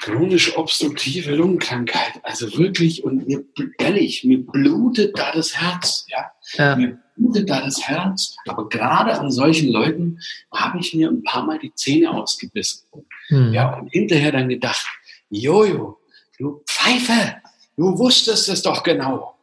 [0.00, 3.44] Chronisch obstruktive Lungenkrankheit, also wirklich und mir
[3.78, 6.30] ehrlich, mir blutet da das Herz, ja.
[6.52, 6.76] ja.
[6.76, 10.20] Mir blutet da das Herz, aber gerade an solchen Leuten
[10.54, 12.86] habe ich mir ein paar Mal die Zähne ausgebissen.
[13.28, 13.52] Hm.
[13.52, 14.86] Ja, und hinterher dann gedacht,
[15.30, 15.99] Jojo,
[16.40, 17.36] Du Pfeife,
[17.76, 19.38] du wusstest es doch genau.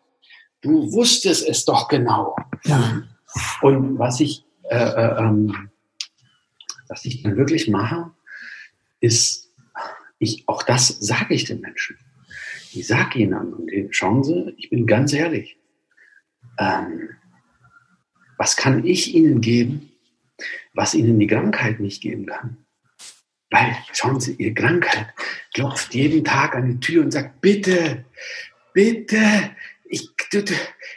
[0.61, 2.35] Du wusstest es doch genau.
[2.63, 3.03] Ja.
[3.61, 5.69] Und was ich, äh, äh, ähm,
[6.89, 8.09] was ich dann wirklich mache,
[8.99, 9.53] ist,
[10.17, 11.99] ich, auch das sage ich den Menschen.
[12.73, 15.55] Ich sage ihnen an und schauen Sie, ich bin ganz ehrlich.
[16.57, 17.09] Ähm,
[18.39, 19.91] was kann ich Ihnen geben,
[20.73, 22.65] was Ihnen die Krankheit nicht geben kann?
[23.49, 25.07] Weil, schauen Sie, Ihre Krankheit
[25.53, 28.05] klopft jeden Tag an die Tür und sagt, bitte,
[28.73, 29.19] bitte,
[29.85, 30.43] ich, du,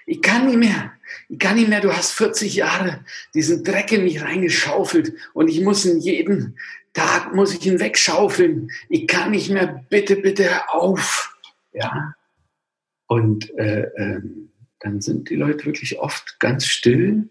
[0.07, 0.93] ich kann nicht mehr.
[1.29, 5.61] Ich kann nicht mehr, du hast 40 Jahre diesen Dreck in mich reingeschaufelt und ich
[5.61, 6.57] muss ihn jeden
[6.93, 8.71] Tag, muss ich ihn wegschaufeln.
[8.89, 11.37] Ich kann nicht mehr, bitte, bitte auf.
[11.73, 12.15] Ja.
[13.07, 14.23] Und äh, äh,
[14.81, 17.29] dann sind die Leute wirklich oft ganz still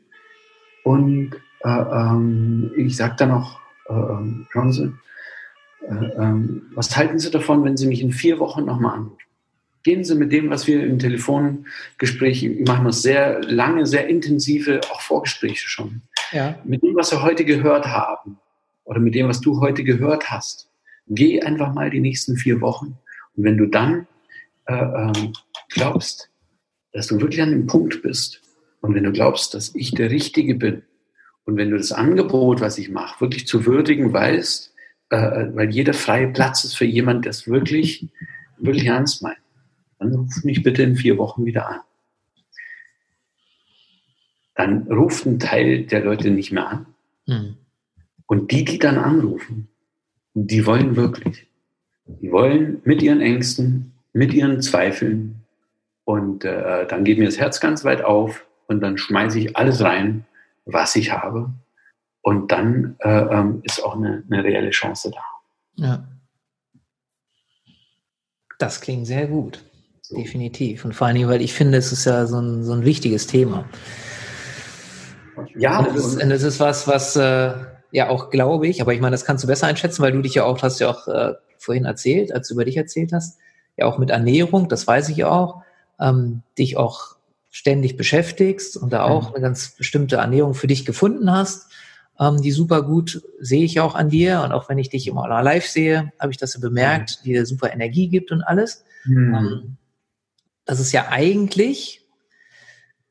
[0.83, 4.93] und äh, ähm, ich sage dann auch, äh, ähm, schauen Sie,
[5.81, 9.17] was halten Sie davon, wenn Sie mich in vier Wochen nochmal anrufen?
[9.83, 15.01] Gehen Sie mit dem, was wir im Telefongespräch machen, wir sehr lange, sehr intensive, auch
[15.01, 16.01] Vorgespräche schon.
[16.31, 16.59] Ja.
[16.65, 18.37] Mit dem, was wir heute gehört haben
[18.83, 20.69] oder mit dem, was du heute gehört hast,
[21.07, 22.97] geh einfach mal die nächsten vier Wochen.
[23.35, 24.05] Und wenn du dann
[24.65, 25.31] äh, äh,
[25.69, 26.29] glaubst,
[26.91, 28.41] dass du wirklich an dem Punkt bist
[28.81, 30.83] und wenn du glaubst, dass ich der Richtige bin
[31.45, 34.68] und wenn du das Angebot, was ich mache, wirklich zu würdigen weißt,
[35.09, 38.07] äh, weil jeder freie Platz ist für jemand, der es wirklich,
[38.57, 39.37] wirklich ernst meint,
[39.97, 41.79] dann ruf mich bitte in vier Wochen wieder an.
[44.55, 46.85] Dann ruft ein Teil der Leute nicht mehr an.
[47.25, 47.57] Mhm.
[48.25, 49.69] Und die, die dann anrufen,
[50.33, 51.47] die wollen wirklich.
[52.05, 55.43] Die wollen mit ihren Ängsten, mit ihren Zweifeln.
[56.03, 59.81] Und äh, dann geht mir das Herz ganz weit auf und dann schmeiße ich alles
[59.81, 60.25] rein,
[60.65, 61.51] was ich habe.
[62.21, 65.23] Und dann äh, ähm, ist auch eine, eine reelle Chance da.
[65.75, 66.03] Ja.
[68.57, 69.63] Das klingt sehr gut.
[70.01, 70.17] So.
[70.17, 70.83] Definitiv.
[70.85, 73.27] Und vor allen Dingen, weil ich finde, es ist ja so ein, so ein wichtiges
[73.27, 73.69] Thema.
[75.55, 75.79] Ja.
[75.79, 77.53] Und es ist, und es ist was, was äh,
[77.91, 80.35] ja auch, glaube ich, aber ich meine, das kannst du besser einschätzen, weil du dich
[80.35, 83.39] ja auch, hast ja auch äh, vorhin erzählt, als du über dich erzählt hast,
[83.77, 85.61] ja auch mit Ernährung, das weiß ich auch,
[85.99, 87.15] ähm, dich auch
[87.49, 89.35] ständig beschäftigst und da auch mhm.
[89.35, 91.71] eine ganz bestimmte Ernährung für dich gefunden hast,
[92.19, 95.27] ähm, die super gut sehe ich auch an dir und auch wenn ich dich immer
[95.27, 97.23] live sehe, habe ich das ja bemerkt, mhm.
[97.23, 98.83] die dir super Energie gibt und alles.
[99.05, 99.35] Mhm.
[99.35, 99.77] Ähm,
[100.65, 102.05] dass es ja eigentlich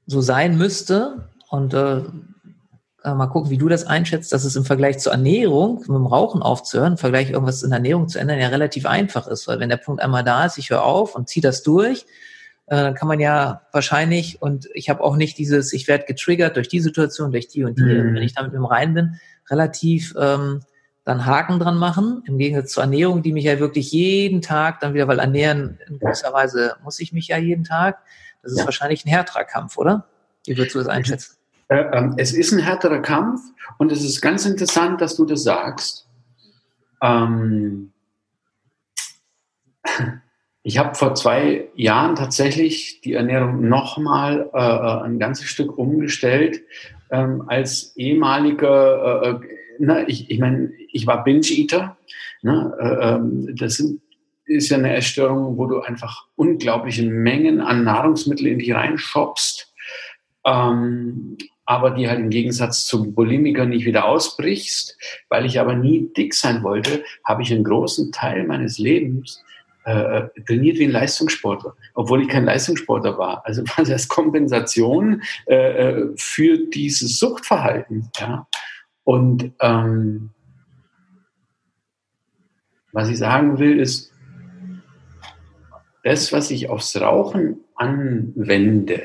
[0.06, 2.02] so sein müsste und äh,
[3.04, 6.42] mal gucken, wie du das einschätzt, dass es im Vergleich zur Ernährung, mit dem Rauchen
[6.42, 9.70] aufzuhören, im Vergleich irgendwas in der Ernährung zu ändern, ja relativ einfach ist, weil wenn
[9.70, 12.04] der Punkt einmal da ist, ich höre auf und ziehe das durch, äh,
[12.76, 16.68] dann kann man ja wahrscheinlich, und ich habe auch nicht dieses, ich werde getriggert durch
[16.68, 18.14] die Situation, durch die und die, mhm.
[18.14, 20.60] wenn ich damit im Rein bin, relativ ähm,
[21.04, 24.92] dann Haken dran machen, im Gegensatz zur Ernährung, die mich ja wirklich jeden Tag dann
[24.92, 28.00] wieder, weil ernähren in gewisser Weise muss ich mich ja jeden Tag.
[28.42, 28.64] Das ist ja.
[28.66, 30.04] wahrscheinlich ein härterer Kampf, oder?
[30.44, 31.36] Wie würdest du das einschätzen?
[31.68, 33.40] Äh, äh, es ist ein härterer Kampf
[33.78, 36.06] und es ist ganz interessant, dass du das sagst.
[37.02, 37.92] Ähm,
[40.62, 46.62] ich habe vor zwei Jahren tatsächlich die Ernährung nochmal äh, äh, ein ganzes Stück umgestellt.
[47.10, 49.40] Ähm, als ehemaliger, äh, äh
[49.78, 51.96] na, ich, ich meine, ich war Binge-Eater.
[52.42, 52.76] Ne?
[52.80, 54.00] Äh, ähm, das sind,
[54.44, 59.72] ist ja eine Erstörung, wo du einfach unglaubliche Mengen an Nahrungsmitteln in dich reinschoppst.
[60.44, 64.98] Ähm, aber die halt im Gegensatz zum Bulimiker nicht wieder ausbrichst.
[65.28, 69.44] Weil ich aber nie dick sein wollte, habe ich einen großen Teil meines Lebens
[69.88, 73.46] äh, trainiert wie ein Leistungssportler, obwohl ich kein Leistungssportler war.
[73.46, 78.10] Also quasi als Kompensation äh, äh, für dieses Suchtverhalten.
[78.18, 78.46] Ja?
[79.04, 80.30] Und ähm,
[82.92, 84.12] was ich sagen will, ist,
[86.04, 89.02] das, was ich aufs Rauchen anwende,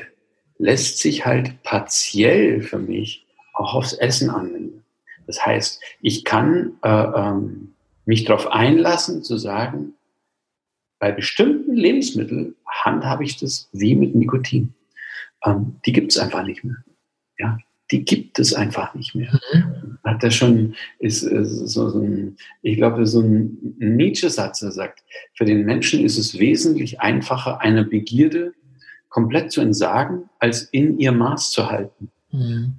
[0.58, 4.84] lässt sich halt partiell für mich auch aufs Essen anwenden.
[5.26, 9.94] Das heißt, ich kann äh, ähm, mich darauf einlassen, zu sagen,
[11.04, 14.72] bei bestimmten Lebensmitteln handhabe ich das wie mit Nikotin.
[15.44, 16.76] Ähm, die gibt es einfach nicht mehr.
[17.36, 17.58] Ja,
[17.90, 19.38] die gibt es einfach nicht mehr.
[19.52, 19.98] Mhm.
[20.02, 25.04] Hat das schon, ist, ist so, so, ein, ich glaube, so ein Nietzsche-Satz, der sagt,
[25.34, 28.54] für den Menschen ist es wesentlich einfacher, eine Begierde
[29.10, 32.10] komplett zu entsagen, als in ihr Maß zu halten.
[32.32, 32.76] Mhm.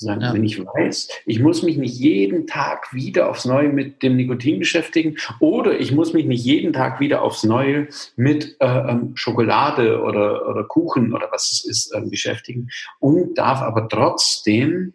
[0.00, 0.32] Sagen, ja.
[0.32, 4.58] wenn ich weiß, ich muss mich nicht jeden Tag wieder aufs Neue mit dem Nikotin
[4.58, 10.00] beschäftigen oder ich muss mich nicht jeden Tag wieder aufs Neue mit äh, ähm, Schokolade
[10.00, 14.94] oder, oder Kuchen oder was es ist äh, beschäftigen und darf aber trotzdem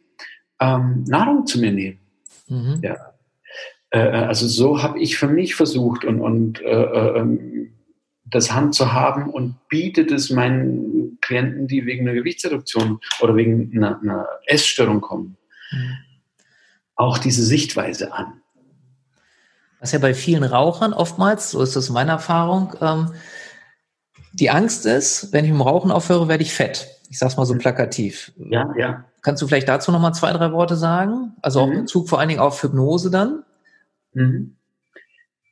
[0.59, 1.99] ähm, Nahrung zu mir nehmen.
[2.47, 2.79] Mhm.
[2.81, 2.95] Ja.
[3.91, 7.73] Äh, äh also so habe ich für mich versucht und, und äh, äh ähm,
[8.27, 13.71] das Hand zu haben und bietet es meinen Klienten, die wegen einer Gewichtsreduktion oder wegen
[13.75, 15.37] einer, einer Essstörung kommen,
[15.71, 15.97] mhm.
[16.95, 18.41] auch diese Sichtweise an.
[19.79, 23.11] Was ja bei vielen Rauchern oftmals, so ist das meine Erfahrung, ähm,
[24.33, 26.87] die Angst ist, wenn ich mit dem Rauchen aufhöre, werde ich fett.
[27.09, 28.33] Ich sag's mal so plakativ.
[28.37, 29.05] Ja, ja.
[29.21, 31.33] Kannst du vielleicht dazu nochmal zwei, drei Worte sagen?
[31.41, 31.73] Also auch mhm.
[31.73, 33.43] in Bezug vor allen Dingen auf Hypnose dann?
[34.13, 34.55] Mhm.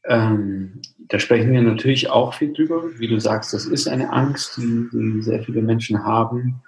[0.06, 2.84] Ähm, da sprechen wir natürlich auch viel drüber.
[2.98, 6.62] Wie du sagst, das ist eine Angst, die, die sehr viele Menschen haben.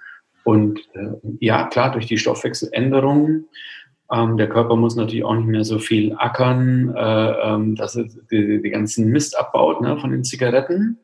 [0.44, 3.48] Und äh, ja, klar, durch die Stoffwechseländerungen.
[4.12, 8.04] Ähm, der Körper muss natürlich auch nicht mehr so viel ackern, äh, ähm, dass er
[8.30, 10.98] die, die, ganzen Mist abbaut ne, von den Zigaretten.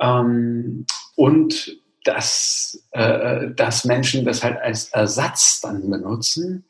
[0.00, 6.64] Ähm, und dass, äh, dass Menschen das halt als Ersatz dann benutzen,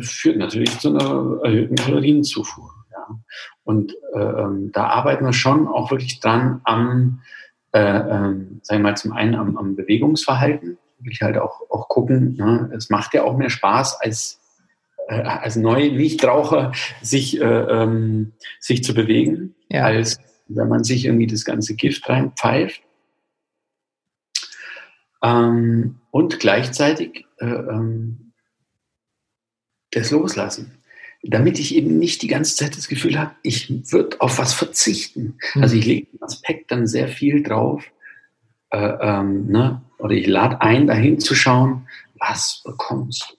[0.00, 2.76] führt natürlich zu einer erhöhten Kalorienzufuhr.
[3.66, 7.20] Und äh, ähm, da arbeiten wir schon auch wirklich dran am
[7.72, 11.88] äh, ähm, sagen wir mal, zum einen am, am Bewegungsverhalten, will ich halt auch, auch
[11.88, 12.70] gucken, ne?
[12.74, 14.40] es macht ja auch mehr Spaß als
[15.08, 19.84] äh, als neue Nichtraucher sich, äh, ähm, sich zu bewegen, ja.
[19.84, 22.82] als wenn man sich irgendwie das ganze Gift reinpfeift.
[25.22, 28.32] Ähm, und gleichzeitig äh, ähm,
[29.90, 30.78] das Loslassen.
[31.30, 35.38] Damit ich eben nicht die ganze Zeit das Gefühl habe, ich würde auf was verzichten.
[35.54, 35.62] Mhm.
[35.62, 37.84] Also ich lege den Aspekt dann sehr viel drauf.
[38.70, 39.82] Äh, ähm, ne?
[39.98, 41.86] Oder ich lade ein, dahin zu schauen,
[42.18, 43.36] was bekommst du?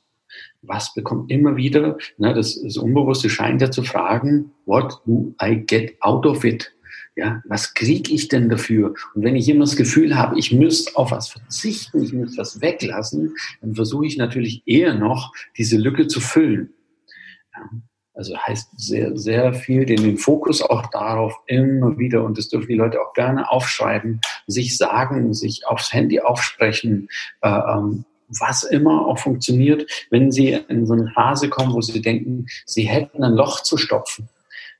[0.63, 1.97] Was bekommt immer wieder?
[2.17, 6.73] Ne, das, das Unbewusste scheint ja zu fragen, what do I get out of it?
[7.15, 8.93] Ja, was kriege ich denn dafür?
[9.15, 12.61] Und wenn ich immer das Gefühl habe, ich müsste auf was verzichten, ich müsste was
[12.61, 16.73] weglassen, dann versuche ich natürlich eher noch, diese Lücke zu füllen.
[18.13, 22.75] Also heißt sehr, sehr viel den, Fokus auch darauf immer wieder, und das dürfen die
[22.75, 27.09] Leute auch gerne aufschreiben, sich sagen, sich aufs Handy aufsprechen,
[27.41, 32.01] äh, ähm, was immer auch funktioniert, wenn sie in so eine Phase kommen, wo sie
[32.01, 34.27] denken, sie hätten ein Loch zu stopfen.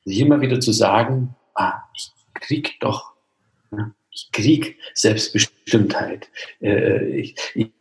[0.04, 3.14] Sich immer wieder zu sagen, ah, ich krieg doch,
[4.18, 6.30] ich krieg Selbstbestimmtheit.
[6.62, 7.72] Äh, ich, ich,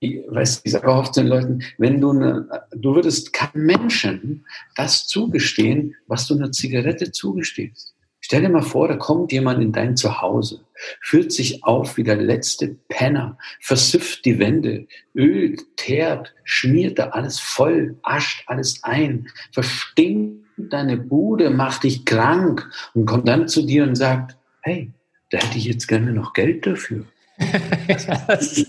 [0.00, 5.06] ich, weiß, ich sage oft den Leuten, wenn du eine, du würdest keinem Menschen das
[5.06, 7.94] zugestehen, was du einer Zigarette zugestehst.
[8.20, 10.64] Stell dir mal vor, da kommt jemand in dein Zuhause,
[11.00, 17.38] führt sich auf wie der letzte Penner, versüfft die Wände, ölt, teert, schmiert da alles
[17.38, 23.84] voll, ascht alles ein, verstinkt deine Bude, macht dich krank und kommt dann zu dir
[23.84, 24.90] und sagt, hey,
[25.30, 27.04] da hätte ich jetzt gerne noch Geld dafür.
[28.26, 28.66] Was,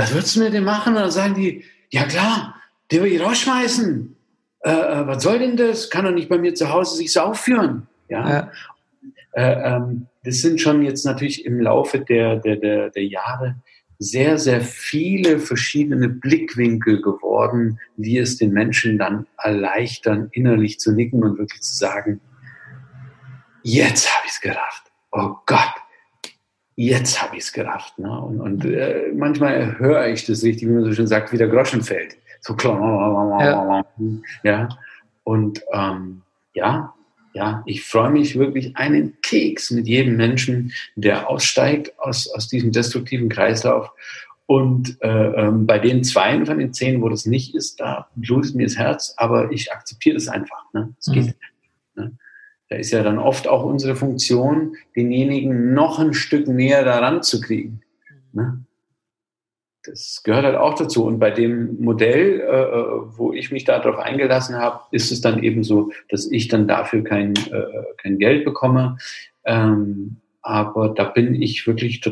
[0.00, 0.94] was würdest du mir denn machen?
[0.94, 2.56] Und dann sagen die, ja klar,
[2.90, 4.16] den will ich rausschmeißen.
[4.64, 5.90] Äh, äh, was soll denn das?
[5.90, 7.86] Kann doch nicht bei mir zu Hause sich so aufführen.
[8.08, 8.28] Ja.
[8.28, 8.50] ja.
[9.32, 13.56] Äh, ähm, das sind schon jetzt natürlich im Laufe der, der, der, der Jahre
[13.98, 21.22] sehr, sehr viele verschiedene Blickwinkel geworden, die es den Menschen dann erleichtern, innerlich zu nicken
[21.22, 22.20] und wirklich zu sagen,
[23.62, 24.84] jetzt habe ich es gerafft.
[25.12, 25.74] Oh Gott,
[26.80, 27.98] jetzt habe ich es gerafft.
[27.98, 28.10] Ne?
[28.10, 31.48] Und, und äh, manchmal höre ich das richtig, wie man so schön sagt, wie der
[31.48, 32.16] Groschen fällt.
[32.40, 32.80] So klar.
[33.40, 33.84] Ja.
[34.42, 34.68] ja.
[35.24, 36.22] Und ähm,
[36.54, 36.94] ja,
[37.34, 42.72] ja, ich freue mich wirklich einen Keks mit jedem Menschen, der aussteigt aus, aus diesem
[42.72, 43.90] destruktiven Kreislauf.
[44.46, 48.56] Und äh, ähm, bei den zwei von den zehn, wo das nicht ist, da blutet
[48.56, 50.64] mir das Herz, aber ich akzeptiere das einfach.
[50.72, 50.92] Ne?
[50.98, 51.36] Es geht.
[51.94, 52.02] Mhm.
[52.02, 52.12] Ne?
[52.70, 57.40] Da ist ja dann oft auch unsere Funktion, denjenigen noch ein Stück näher daran zu
[57.40, 57.82] kriegen.
[58.32, 58.64] Ne?
[59.84, 61.04] das gehört halt auch dazu.
[61.04, 65.42] Und bei dem Modell, äh, äh, wo ich mich darauf eingelassen habe, ist es dann
[65.42, 68.98] eben so, dass ich dann dafür kein, äh, kein Geld bekomme.
[69.44, 72.02] Ähm, aber da bin ich wirklich,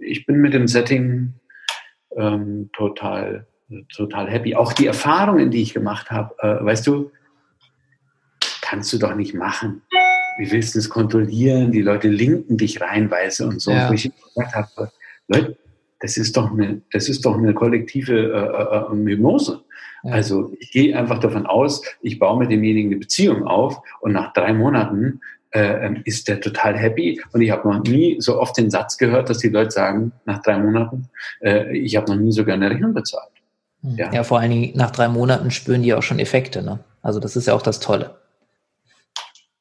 [0.00, 1.34] ich bin mit dem Setting
[2.16, 3.46] ähm, total,
[3.94, 4.54] total happy.
[4.54, 7.10] Auch die Erfahrungen, die ich gemacht habe, äh, weißt du,
[8.64, 9.82] kannst du doch nicht machen.
[10.38, 11.70] Wie willst du das kontrollieren?
[11.70, 13.70] Die Leute linken dich reinweise und so.
[13.70, 13.88] Ja.
[13.88, 14.90] Wo ich gesagt habe,
[15.28, 15.56] Leute,
[16.00, 19.62] das ist doch eine, das ist doch eine kollektive äh, äh, Hypnose.
[20.02, 20.12] Ja.
[20.12, 24.32] Also ich gehe einfach davon aus, ich baue mit demjenigen eine Beziehung auf und nach
[24.32, 27.20] drei Monaten äh, ist der total happy.
[27.32, 30.42] Und ich habe noch nie so oft den Satz gehört, dass die Leute sagen, nach
[30.42, 31.08] drei Monaten,
[31.40, 33.30] äh, ich habe noch nie sogar eine Rechnung bezahlt.
[33.82, 33.96] Hm.
[33.96, 34.12] Ja.
[34.12, 36.62] ja, vor allen Dingen nach drei Monaten spüren die auch schon Effekte.
[36.62, 36.80] Ne?
[37.02, 38.23] Also das ist ja auch das Tolle.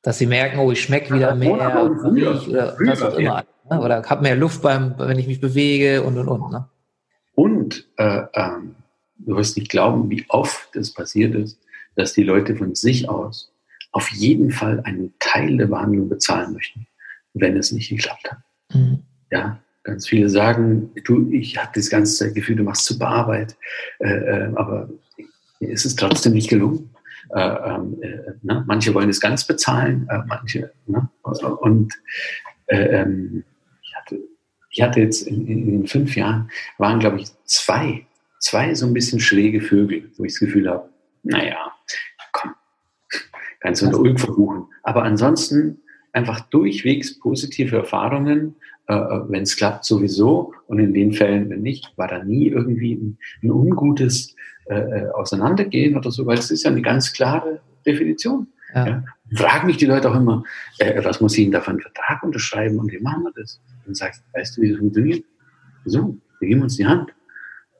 [0.03, 3.45] Dass sie merken, oh, ich schmecke wieder mehr oder, oder was auch immer.
[3.69, 3.79] Ne?
[3.79, 6.51] Oder habe mehr Luft beim, wenn ich mich bewege und und und.
[6.51, 6.67] Ne?
[7.35, 8.75] Und äh, ähm,
[9.17, 11.59] du wirst nicht glauben, wie oft es passiert ist,
[11.95, 13.51] dass die Leute von sich aus
[13.91, 16.87] auf jeden Fall einen Teil der Behandlung bezahlen möchten,
[17.33, 18.39] wenn es nicht geklappt hat.
[18.73, 19.03] Mhm.
[19.31, 23.55] Ja, ganz viele sagen, du, ich habe das ganze Gefühl, du machst super Arbeit,
[23.99, 24.89] äh, äh, aber
[25.59, 26.92] mir ist es trotzdem nicht gelungen.
[27.29, 28.63] Äh, ähm, äh, ne?
[28.67, 30.71] Manche wollen es ganz bezahlen, äh, manche.
[30.87, 31.09] Ne?
[31.61, 31.93] Und
[32.67, 33.43] äh, ähm,
[34.73, 38.05] ich hatte jetzt in, in fünf Jahren, waren, glaube ich, zwei,
[38.39, 40.89] zwei so ein bisschen schräge Vögel, wo ich das Gefühl habe,
[41.21, 41.71] naja,
[42.31, 42.55] komm,
[43.59, 44.65] kannst du in der Ulk verbuchen.
[44.81, 45.79] Aber ansonsten
[46.11, 48.55] einfach durchwegs positive Erfahrungen,
[48.87, 48.95] äh,
[49.27, 53.17] wenn es klappt sowieso und in den Fällen, wenn nicht, war da nie irgendwie ein,
[53.41, 58.47] ein ungutes äh, äh Auseinandergehen oder so, weil es ist ja eine ganz klare Definition.
[58.73, 58.87] Ja.
[58.87, 59.03] Ja.
[59.35, 60.43] Fragen mich die Leute auch immer,
[60.79, 63.61] äh, was muss ich denn da für einen Vertrag unterschreiben und wie machen wir das?
[63.85, 65.25] Und sagst, weißt du, wie das funktioniert?
[65.85, 67.13] So, wir geben uns die Hand.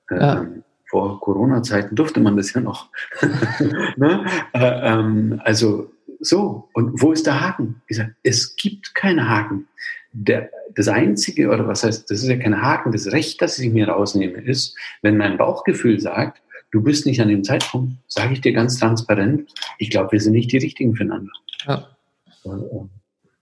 [0.09, 0.41] Äh, ja.
[0.41, 2.91] Ähm, vor Corona-Zeiten durfte man das ja noch.
[3.97, 4.25] ne?
[4.53, 7.81] äh, ähm, also so, und wo ist der Haken?
[7.87, 9.67] Ich sage, es gibt keine Haken.
[10.11, 13.71] Der, das Einzige, oder was heißt, das ist ja kein Haken, das Recht, das ich
[13.71, 18.41] mir rausnehme, ist, wenn mein Bauchgefühl sagt, du bist nicht an dem Zeitpunkt, sage ich
[18.41, 21.31] dir ganz transparent, ich glaube, wir sind nicht die Richtigen füreinander.
[21.65, 21.87] Ja.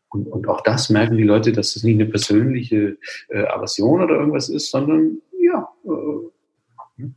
[0.10, 2.98] Und, und, auch das merken die Leute, dass es nicht eine persönliche
[3.30, 5.70] äh, Aversion oder irgendwas ist, sondern ja.
[5.86, 7.08] Äh,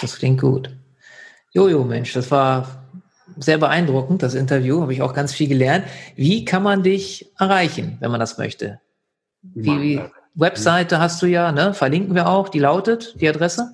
[0.00, 0.70] das klingt gut.
[1.52, 2.88] Jojo, Mensch, das war
[3.36, 5.84] sehr beeindruckend, das Interview, habe ich auch ganz viel gelernt.
[6.14, 8.80] Wie kann man dich erreichen, wenn man das möchte?
[9.42, 10.00] Wie
[10.34, 11.74] Webseite hast du ja, ne?
[11.74, 12.48] Verlinken wir auch.
[12.48, 13.72] Die lautet, die Adresse?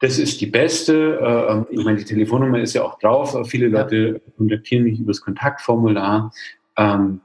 [0.00, 1.20] Das ist die beste.
[1.22, 3.36] Ähm, ich meine, die Telefonnummer ist ja auch drauf.
[3.48, 4.18] Viele Leute ja.
[4.36, 6.32] kontaktieren mich über das Kontaktformular.
[6.76, 7.20] Ähm,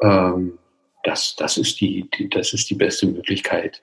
[0.00, 0.58] ähm,
[1.02, 3.82] das, das, ist die, die, das ist die beste Möglichkeit.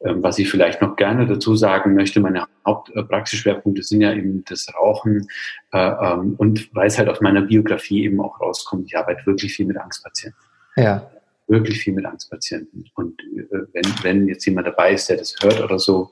[0.00, 4.66] Ähm, was ich vielleicht noch gerne dazu sagen möchte, meine Hauptpraxisschwerpunkte sind ja eben das
[4.74, 5.26] Rauchen
[5.72, 9.52] äh, ähm, und weil es halt aus meiner Biografie eben auch rauskommt, ich arbeite wirklich
[9.54, 10.40] viel mit Angstpatienten.
[10.76, 11.10] Ja.
[11.46, 12.90] Wirklich viel mit Angstpatienten.
[12.94, 16.10] Und äh, wenn, wenn jetzt jemand dabei ist, der das hört oder so,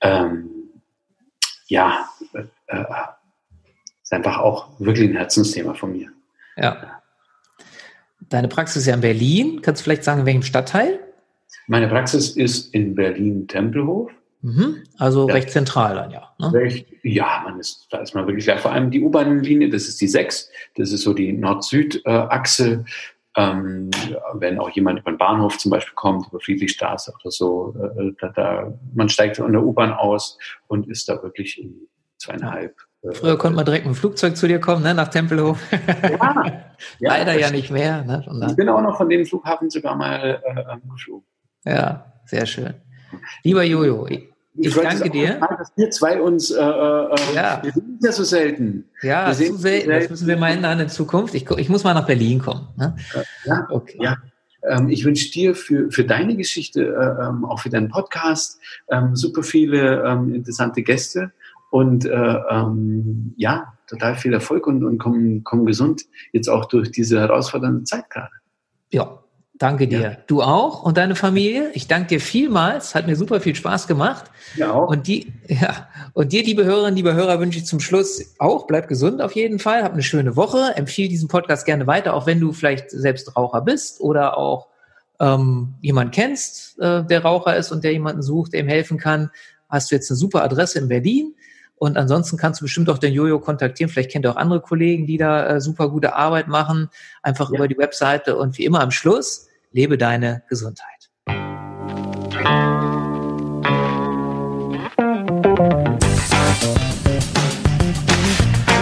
[0.00, 0.50] ähm,
[1.66, 2.84] ja, äh, äh,
[4.02, 6.10] ist einfach auch wirklich ein Herzensthema von mir.
[6.56, 7.00] Ja.
[8.28, 9.62] Deine Praxis ist ja in Berlin.
[9.62, 11.00] Kannst du vielleicht sagen, in welchem Stadtteil?
[11.66, 14.10] Meine Praxis ist in Berlin-Tempelhof.
[14.42, 14.82] Mhm.
[14.98, 15.34] Also ja.
[15.34, 16.34] recht zentral dann, ja.
[16.38, 16.52] Ne?
[16.52, 18.58] Recht, ja, man ist, da ist man wirklich klar.
[18.58, 22.84] Vor allem die U-Bahn-Linie, das ist die 6, das ist so die Nord-Süd-Achse.
[23.36, 23.90] Ähm,
[24.34, 28.28] wenn auch jemand über den Bahnhof zum Beispiel kommt, über Friedrichstraße oder so, äh, da,
[28.28, 32.72] da, man steigt an der U-Bahn aus und ist da wirklich in zweieinhalb.
[32.72, 35.58] Äh, Früher konnte man direkt mit dem Flugzeug zu dir kommen, ne, nach Tempelhof.
[35.70, 36.66] Ja,
[36.98, 38.02] ja Leider ja nicht mehr.
[38.02, 41.26] Ne, ich bin auch noch von dem Flughafen sogar mal äh, geflogen.
[41.64, 42.74] Ja, sehr schön.
[43.42, 44.28] Lieber Jojo, ich,
[44.74, 45.38] danke dir.
[45.38, 47.60] Mal, dass wir zwei uns, äh, äh, ja.
[47.62, 48.84] wir uns ja so selten.
[49.02, 49.90] Ja, zu selten.
[49.90, 51.34] Das müssen wir mal ändern in Zukunft.
[51.34, 52.68] Ich, ich muss mal nach Berlin kommen.
[52.76, 52.96] Ne?
[53.44, 53.98] Ja, okay.
[54.00, 54.16] ja.
[54.62, 59.14] Ähm, ich wünsche dir für, für deine Geschichte, äh, ähm, auch für deinen Podcast, ähm,
[59.14, 60.02] super viele
[60.32, 61.32] interessante Gäste
[61.74, 66.92] und äh, ähm, ja, total viel Erfolg und, und komm, komm gesund jetzt auch durch
[66.92, 68.30] diese herausfordernde Zeit gerade.
[68.92, 69.18] Ja,
[69.56, 70.00] Danke dir.
[70.00, 70.16] Ja.
[70.26, 71.70] Du auch und deine Familie.
[71.74, 72.96] Ich danke dir vielmals.
[72.96, 74.24] Hat mir super viel Spaß gemacht.
[74.56, 74.88] Ja, auch.
[74.88, 78.88] Und die, ja, und dir, liebe Hörerinnen, liebe Hörer, wünsche ich zum Schluss auch, bleib
[78.88, 79.84] gesund auf jeden Fall.
[79.84, 80.72] Hab eine schöne Woche.
[80.74, 84.68] Empfehle diesen Podcast gerne weiter, auch wenn du vielleicht selbst Raucher bist oder auch
[85.20, 89.30] ähm, jemand kennst, äh, der Raucher ist und der jemanden sucht, der ihm helfen kann.
[89.68, 91.34] Hast du jetzt eine super Adresse in Berlin.
[91.76, 93.90] Und ansonsten kannst du bestimmt auch den Jojo kontaktieren.
[93.90, 96.88] Vielleicht kennt ihr auch andere Kollegen, die da äh, super gute Arbeit machen.
[97.22, 97.56] Einfach ja.
[97.56, 98.36] über die Webseite.
[98.36, 101.10] Und wie immer am Schluss, lebe deine Gesundheit.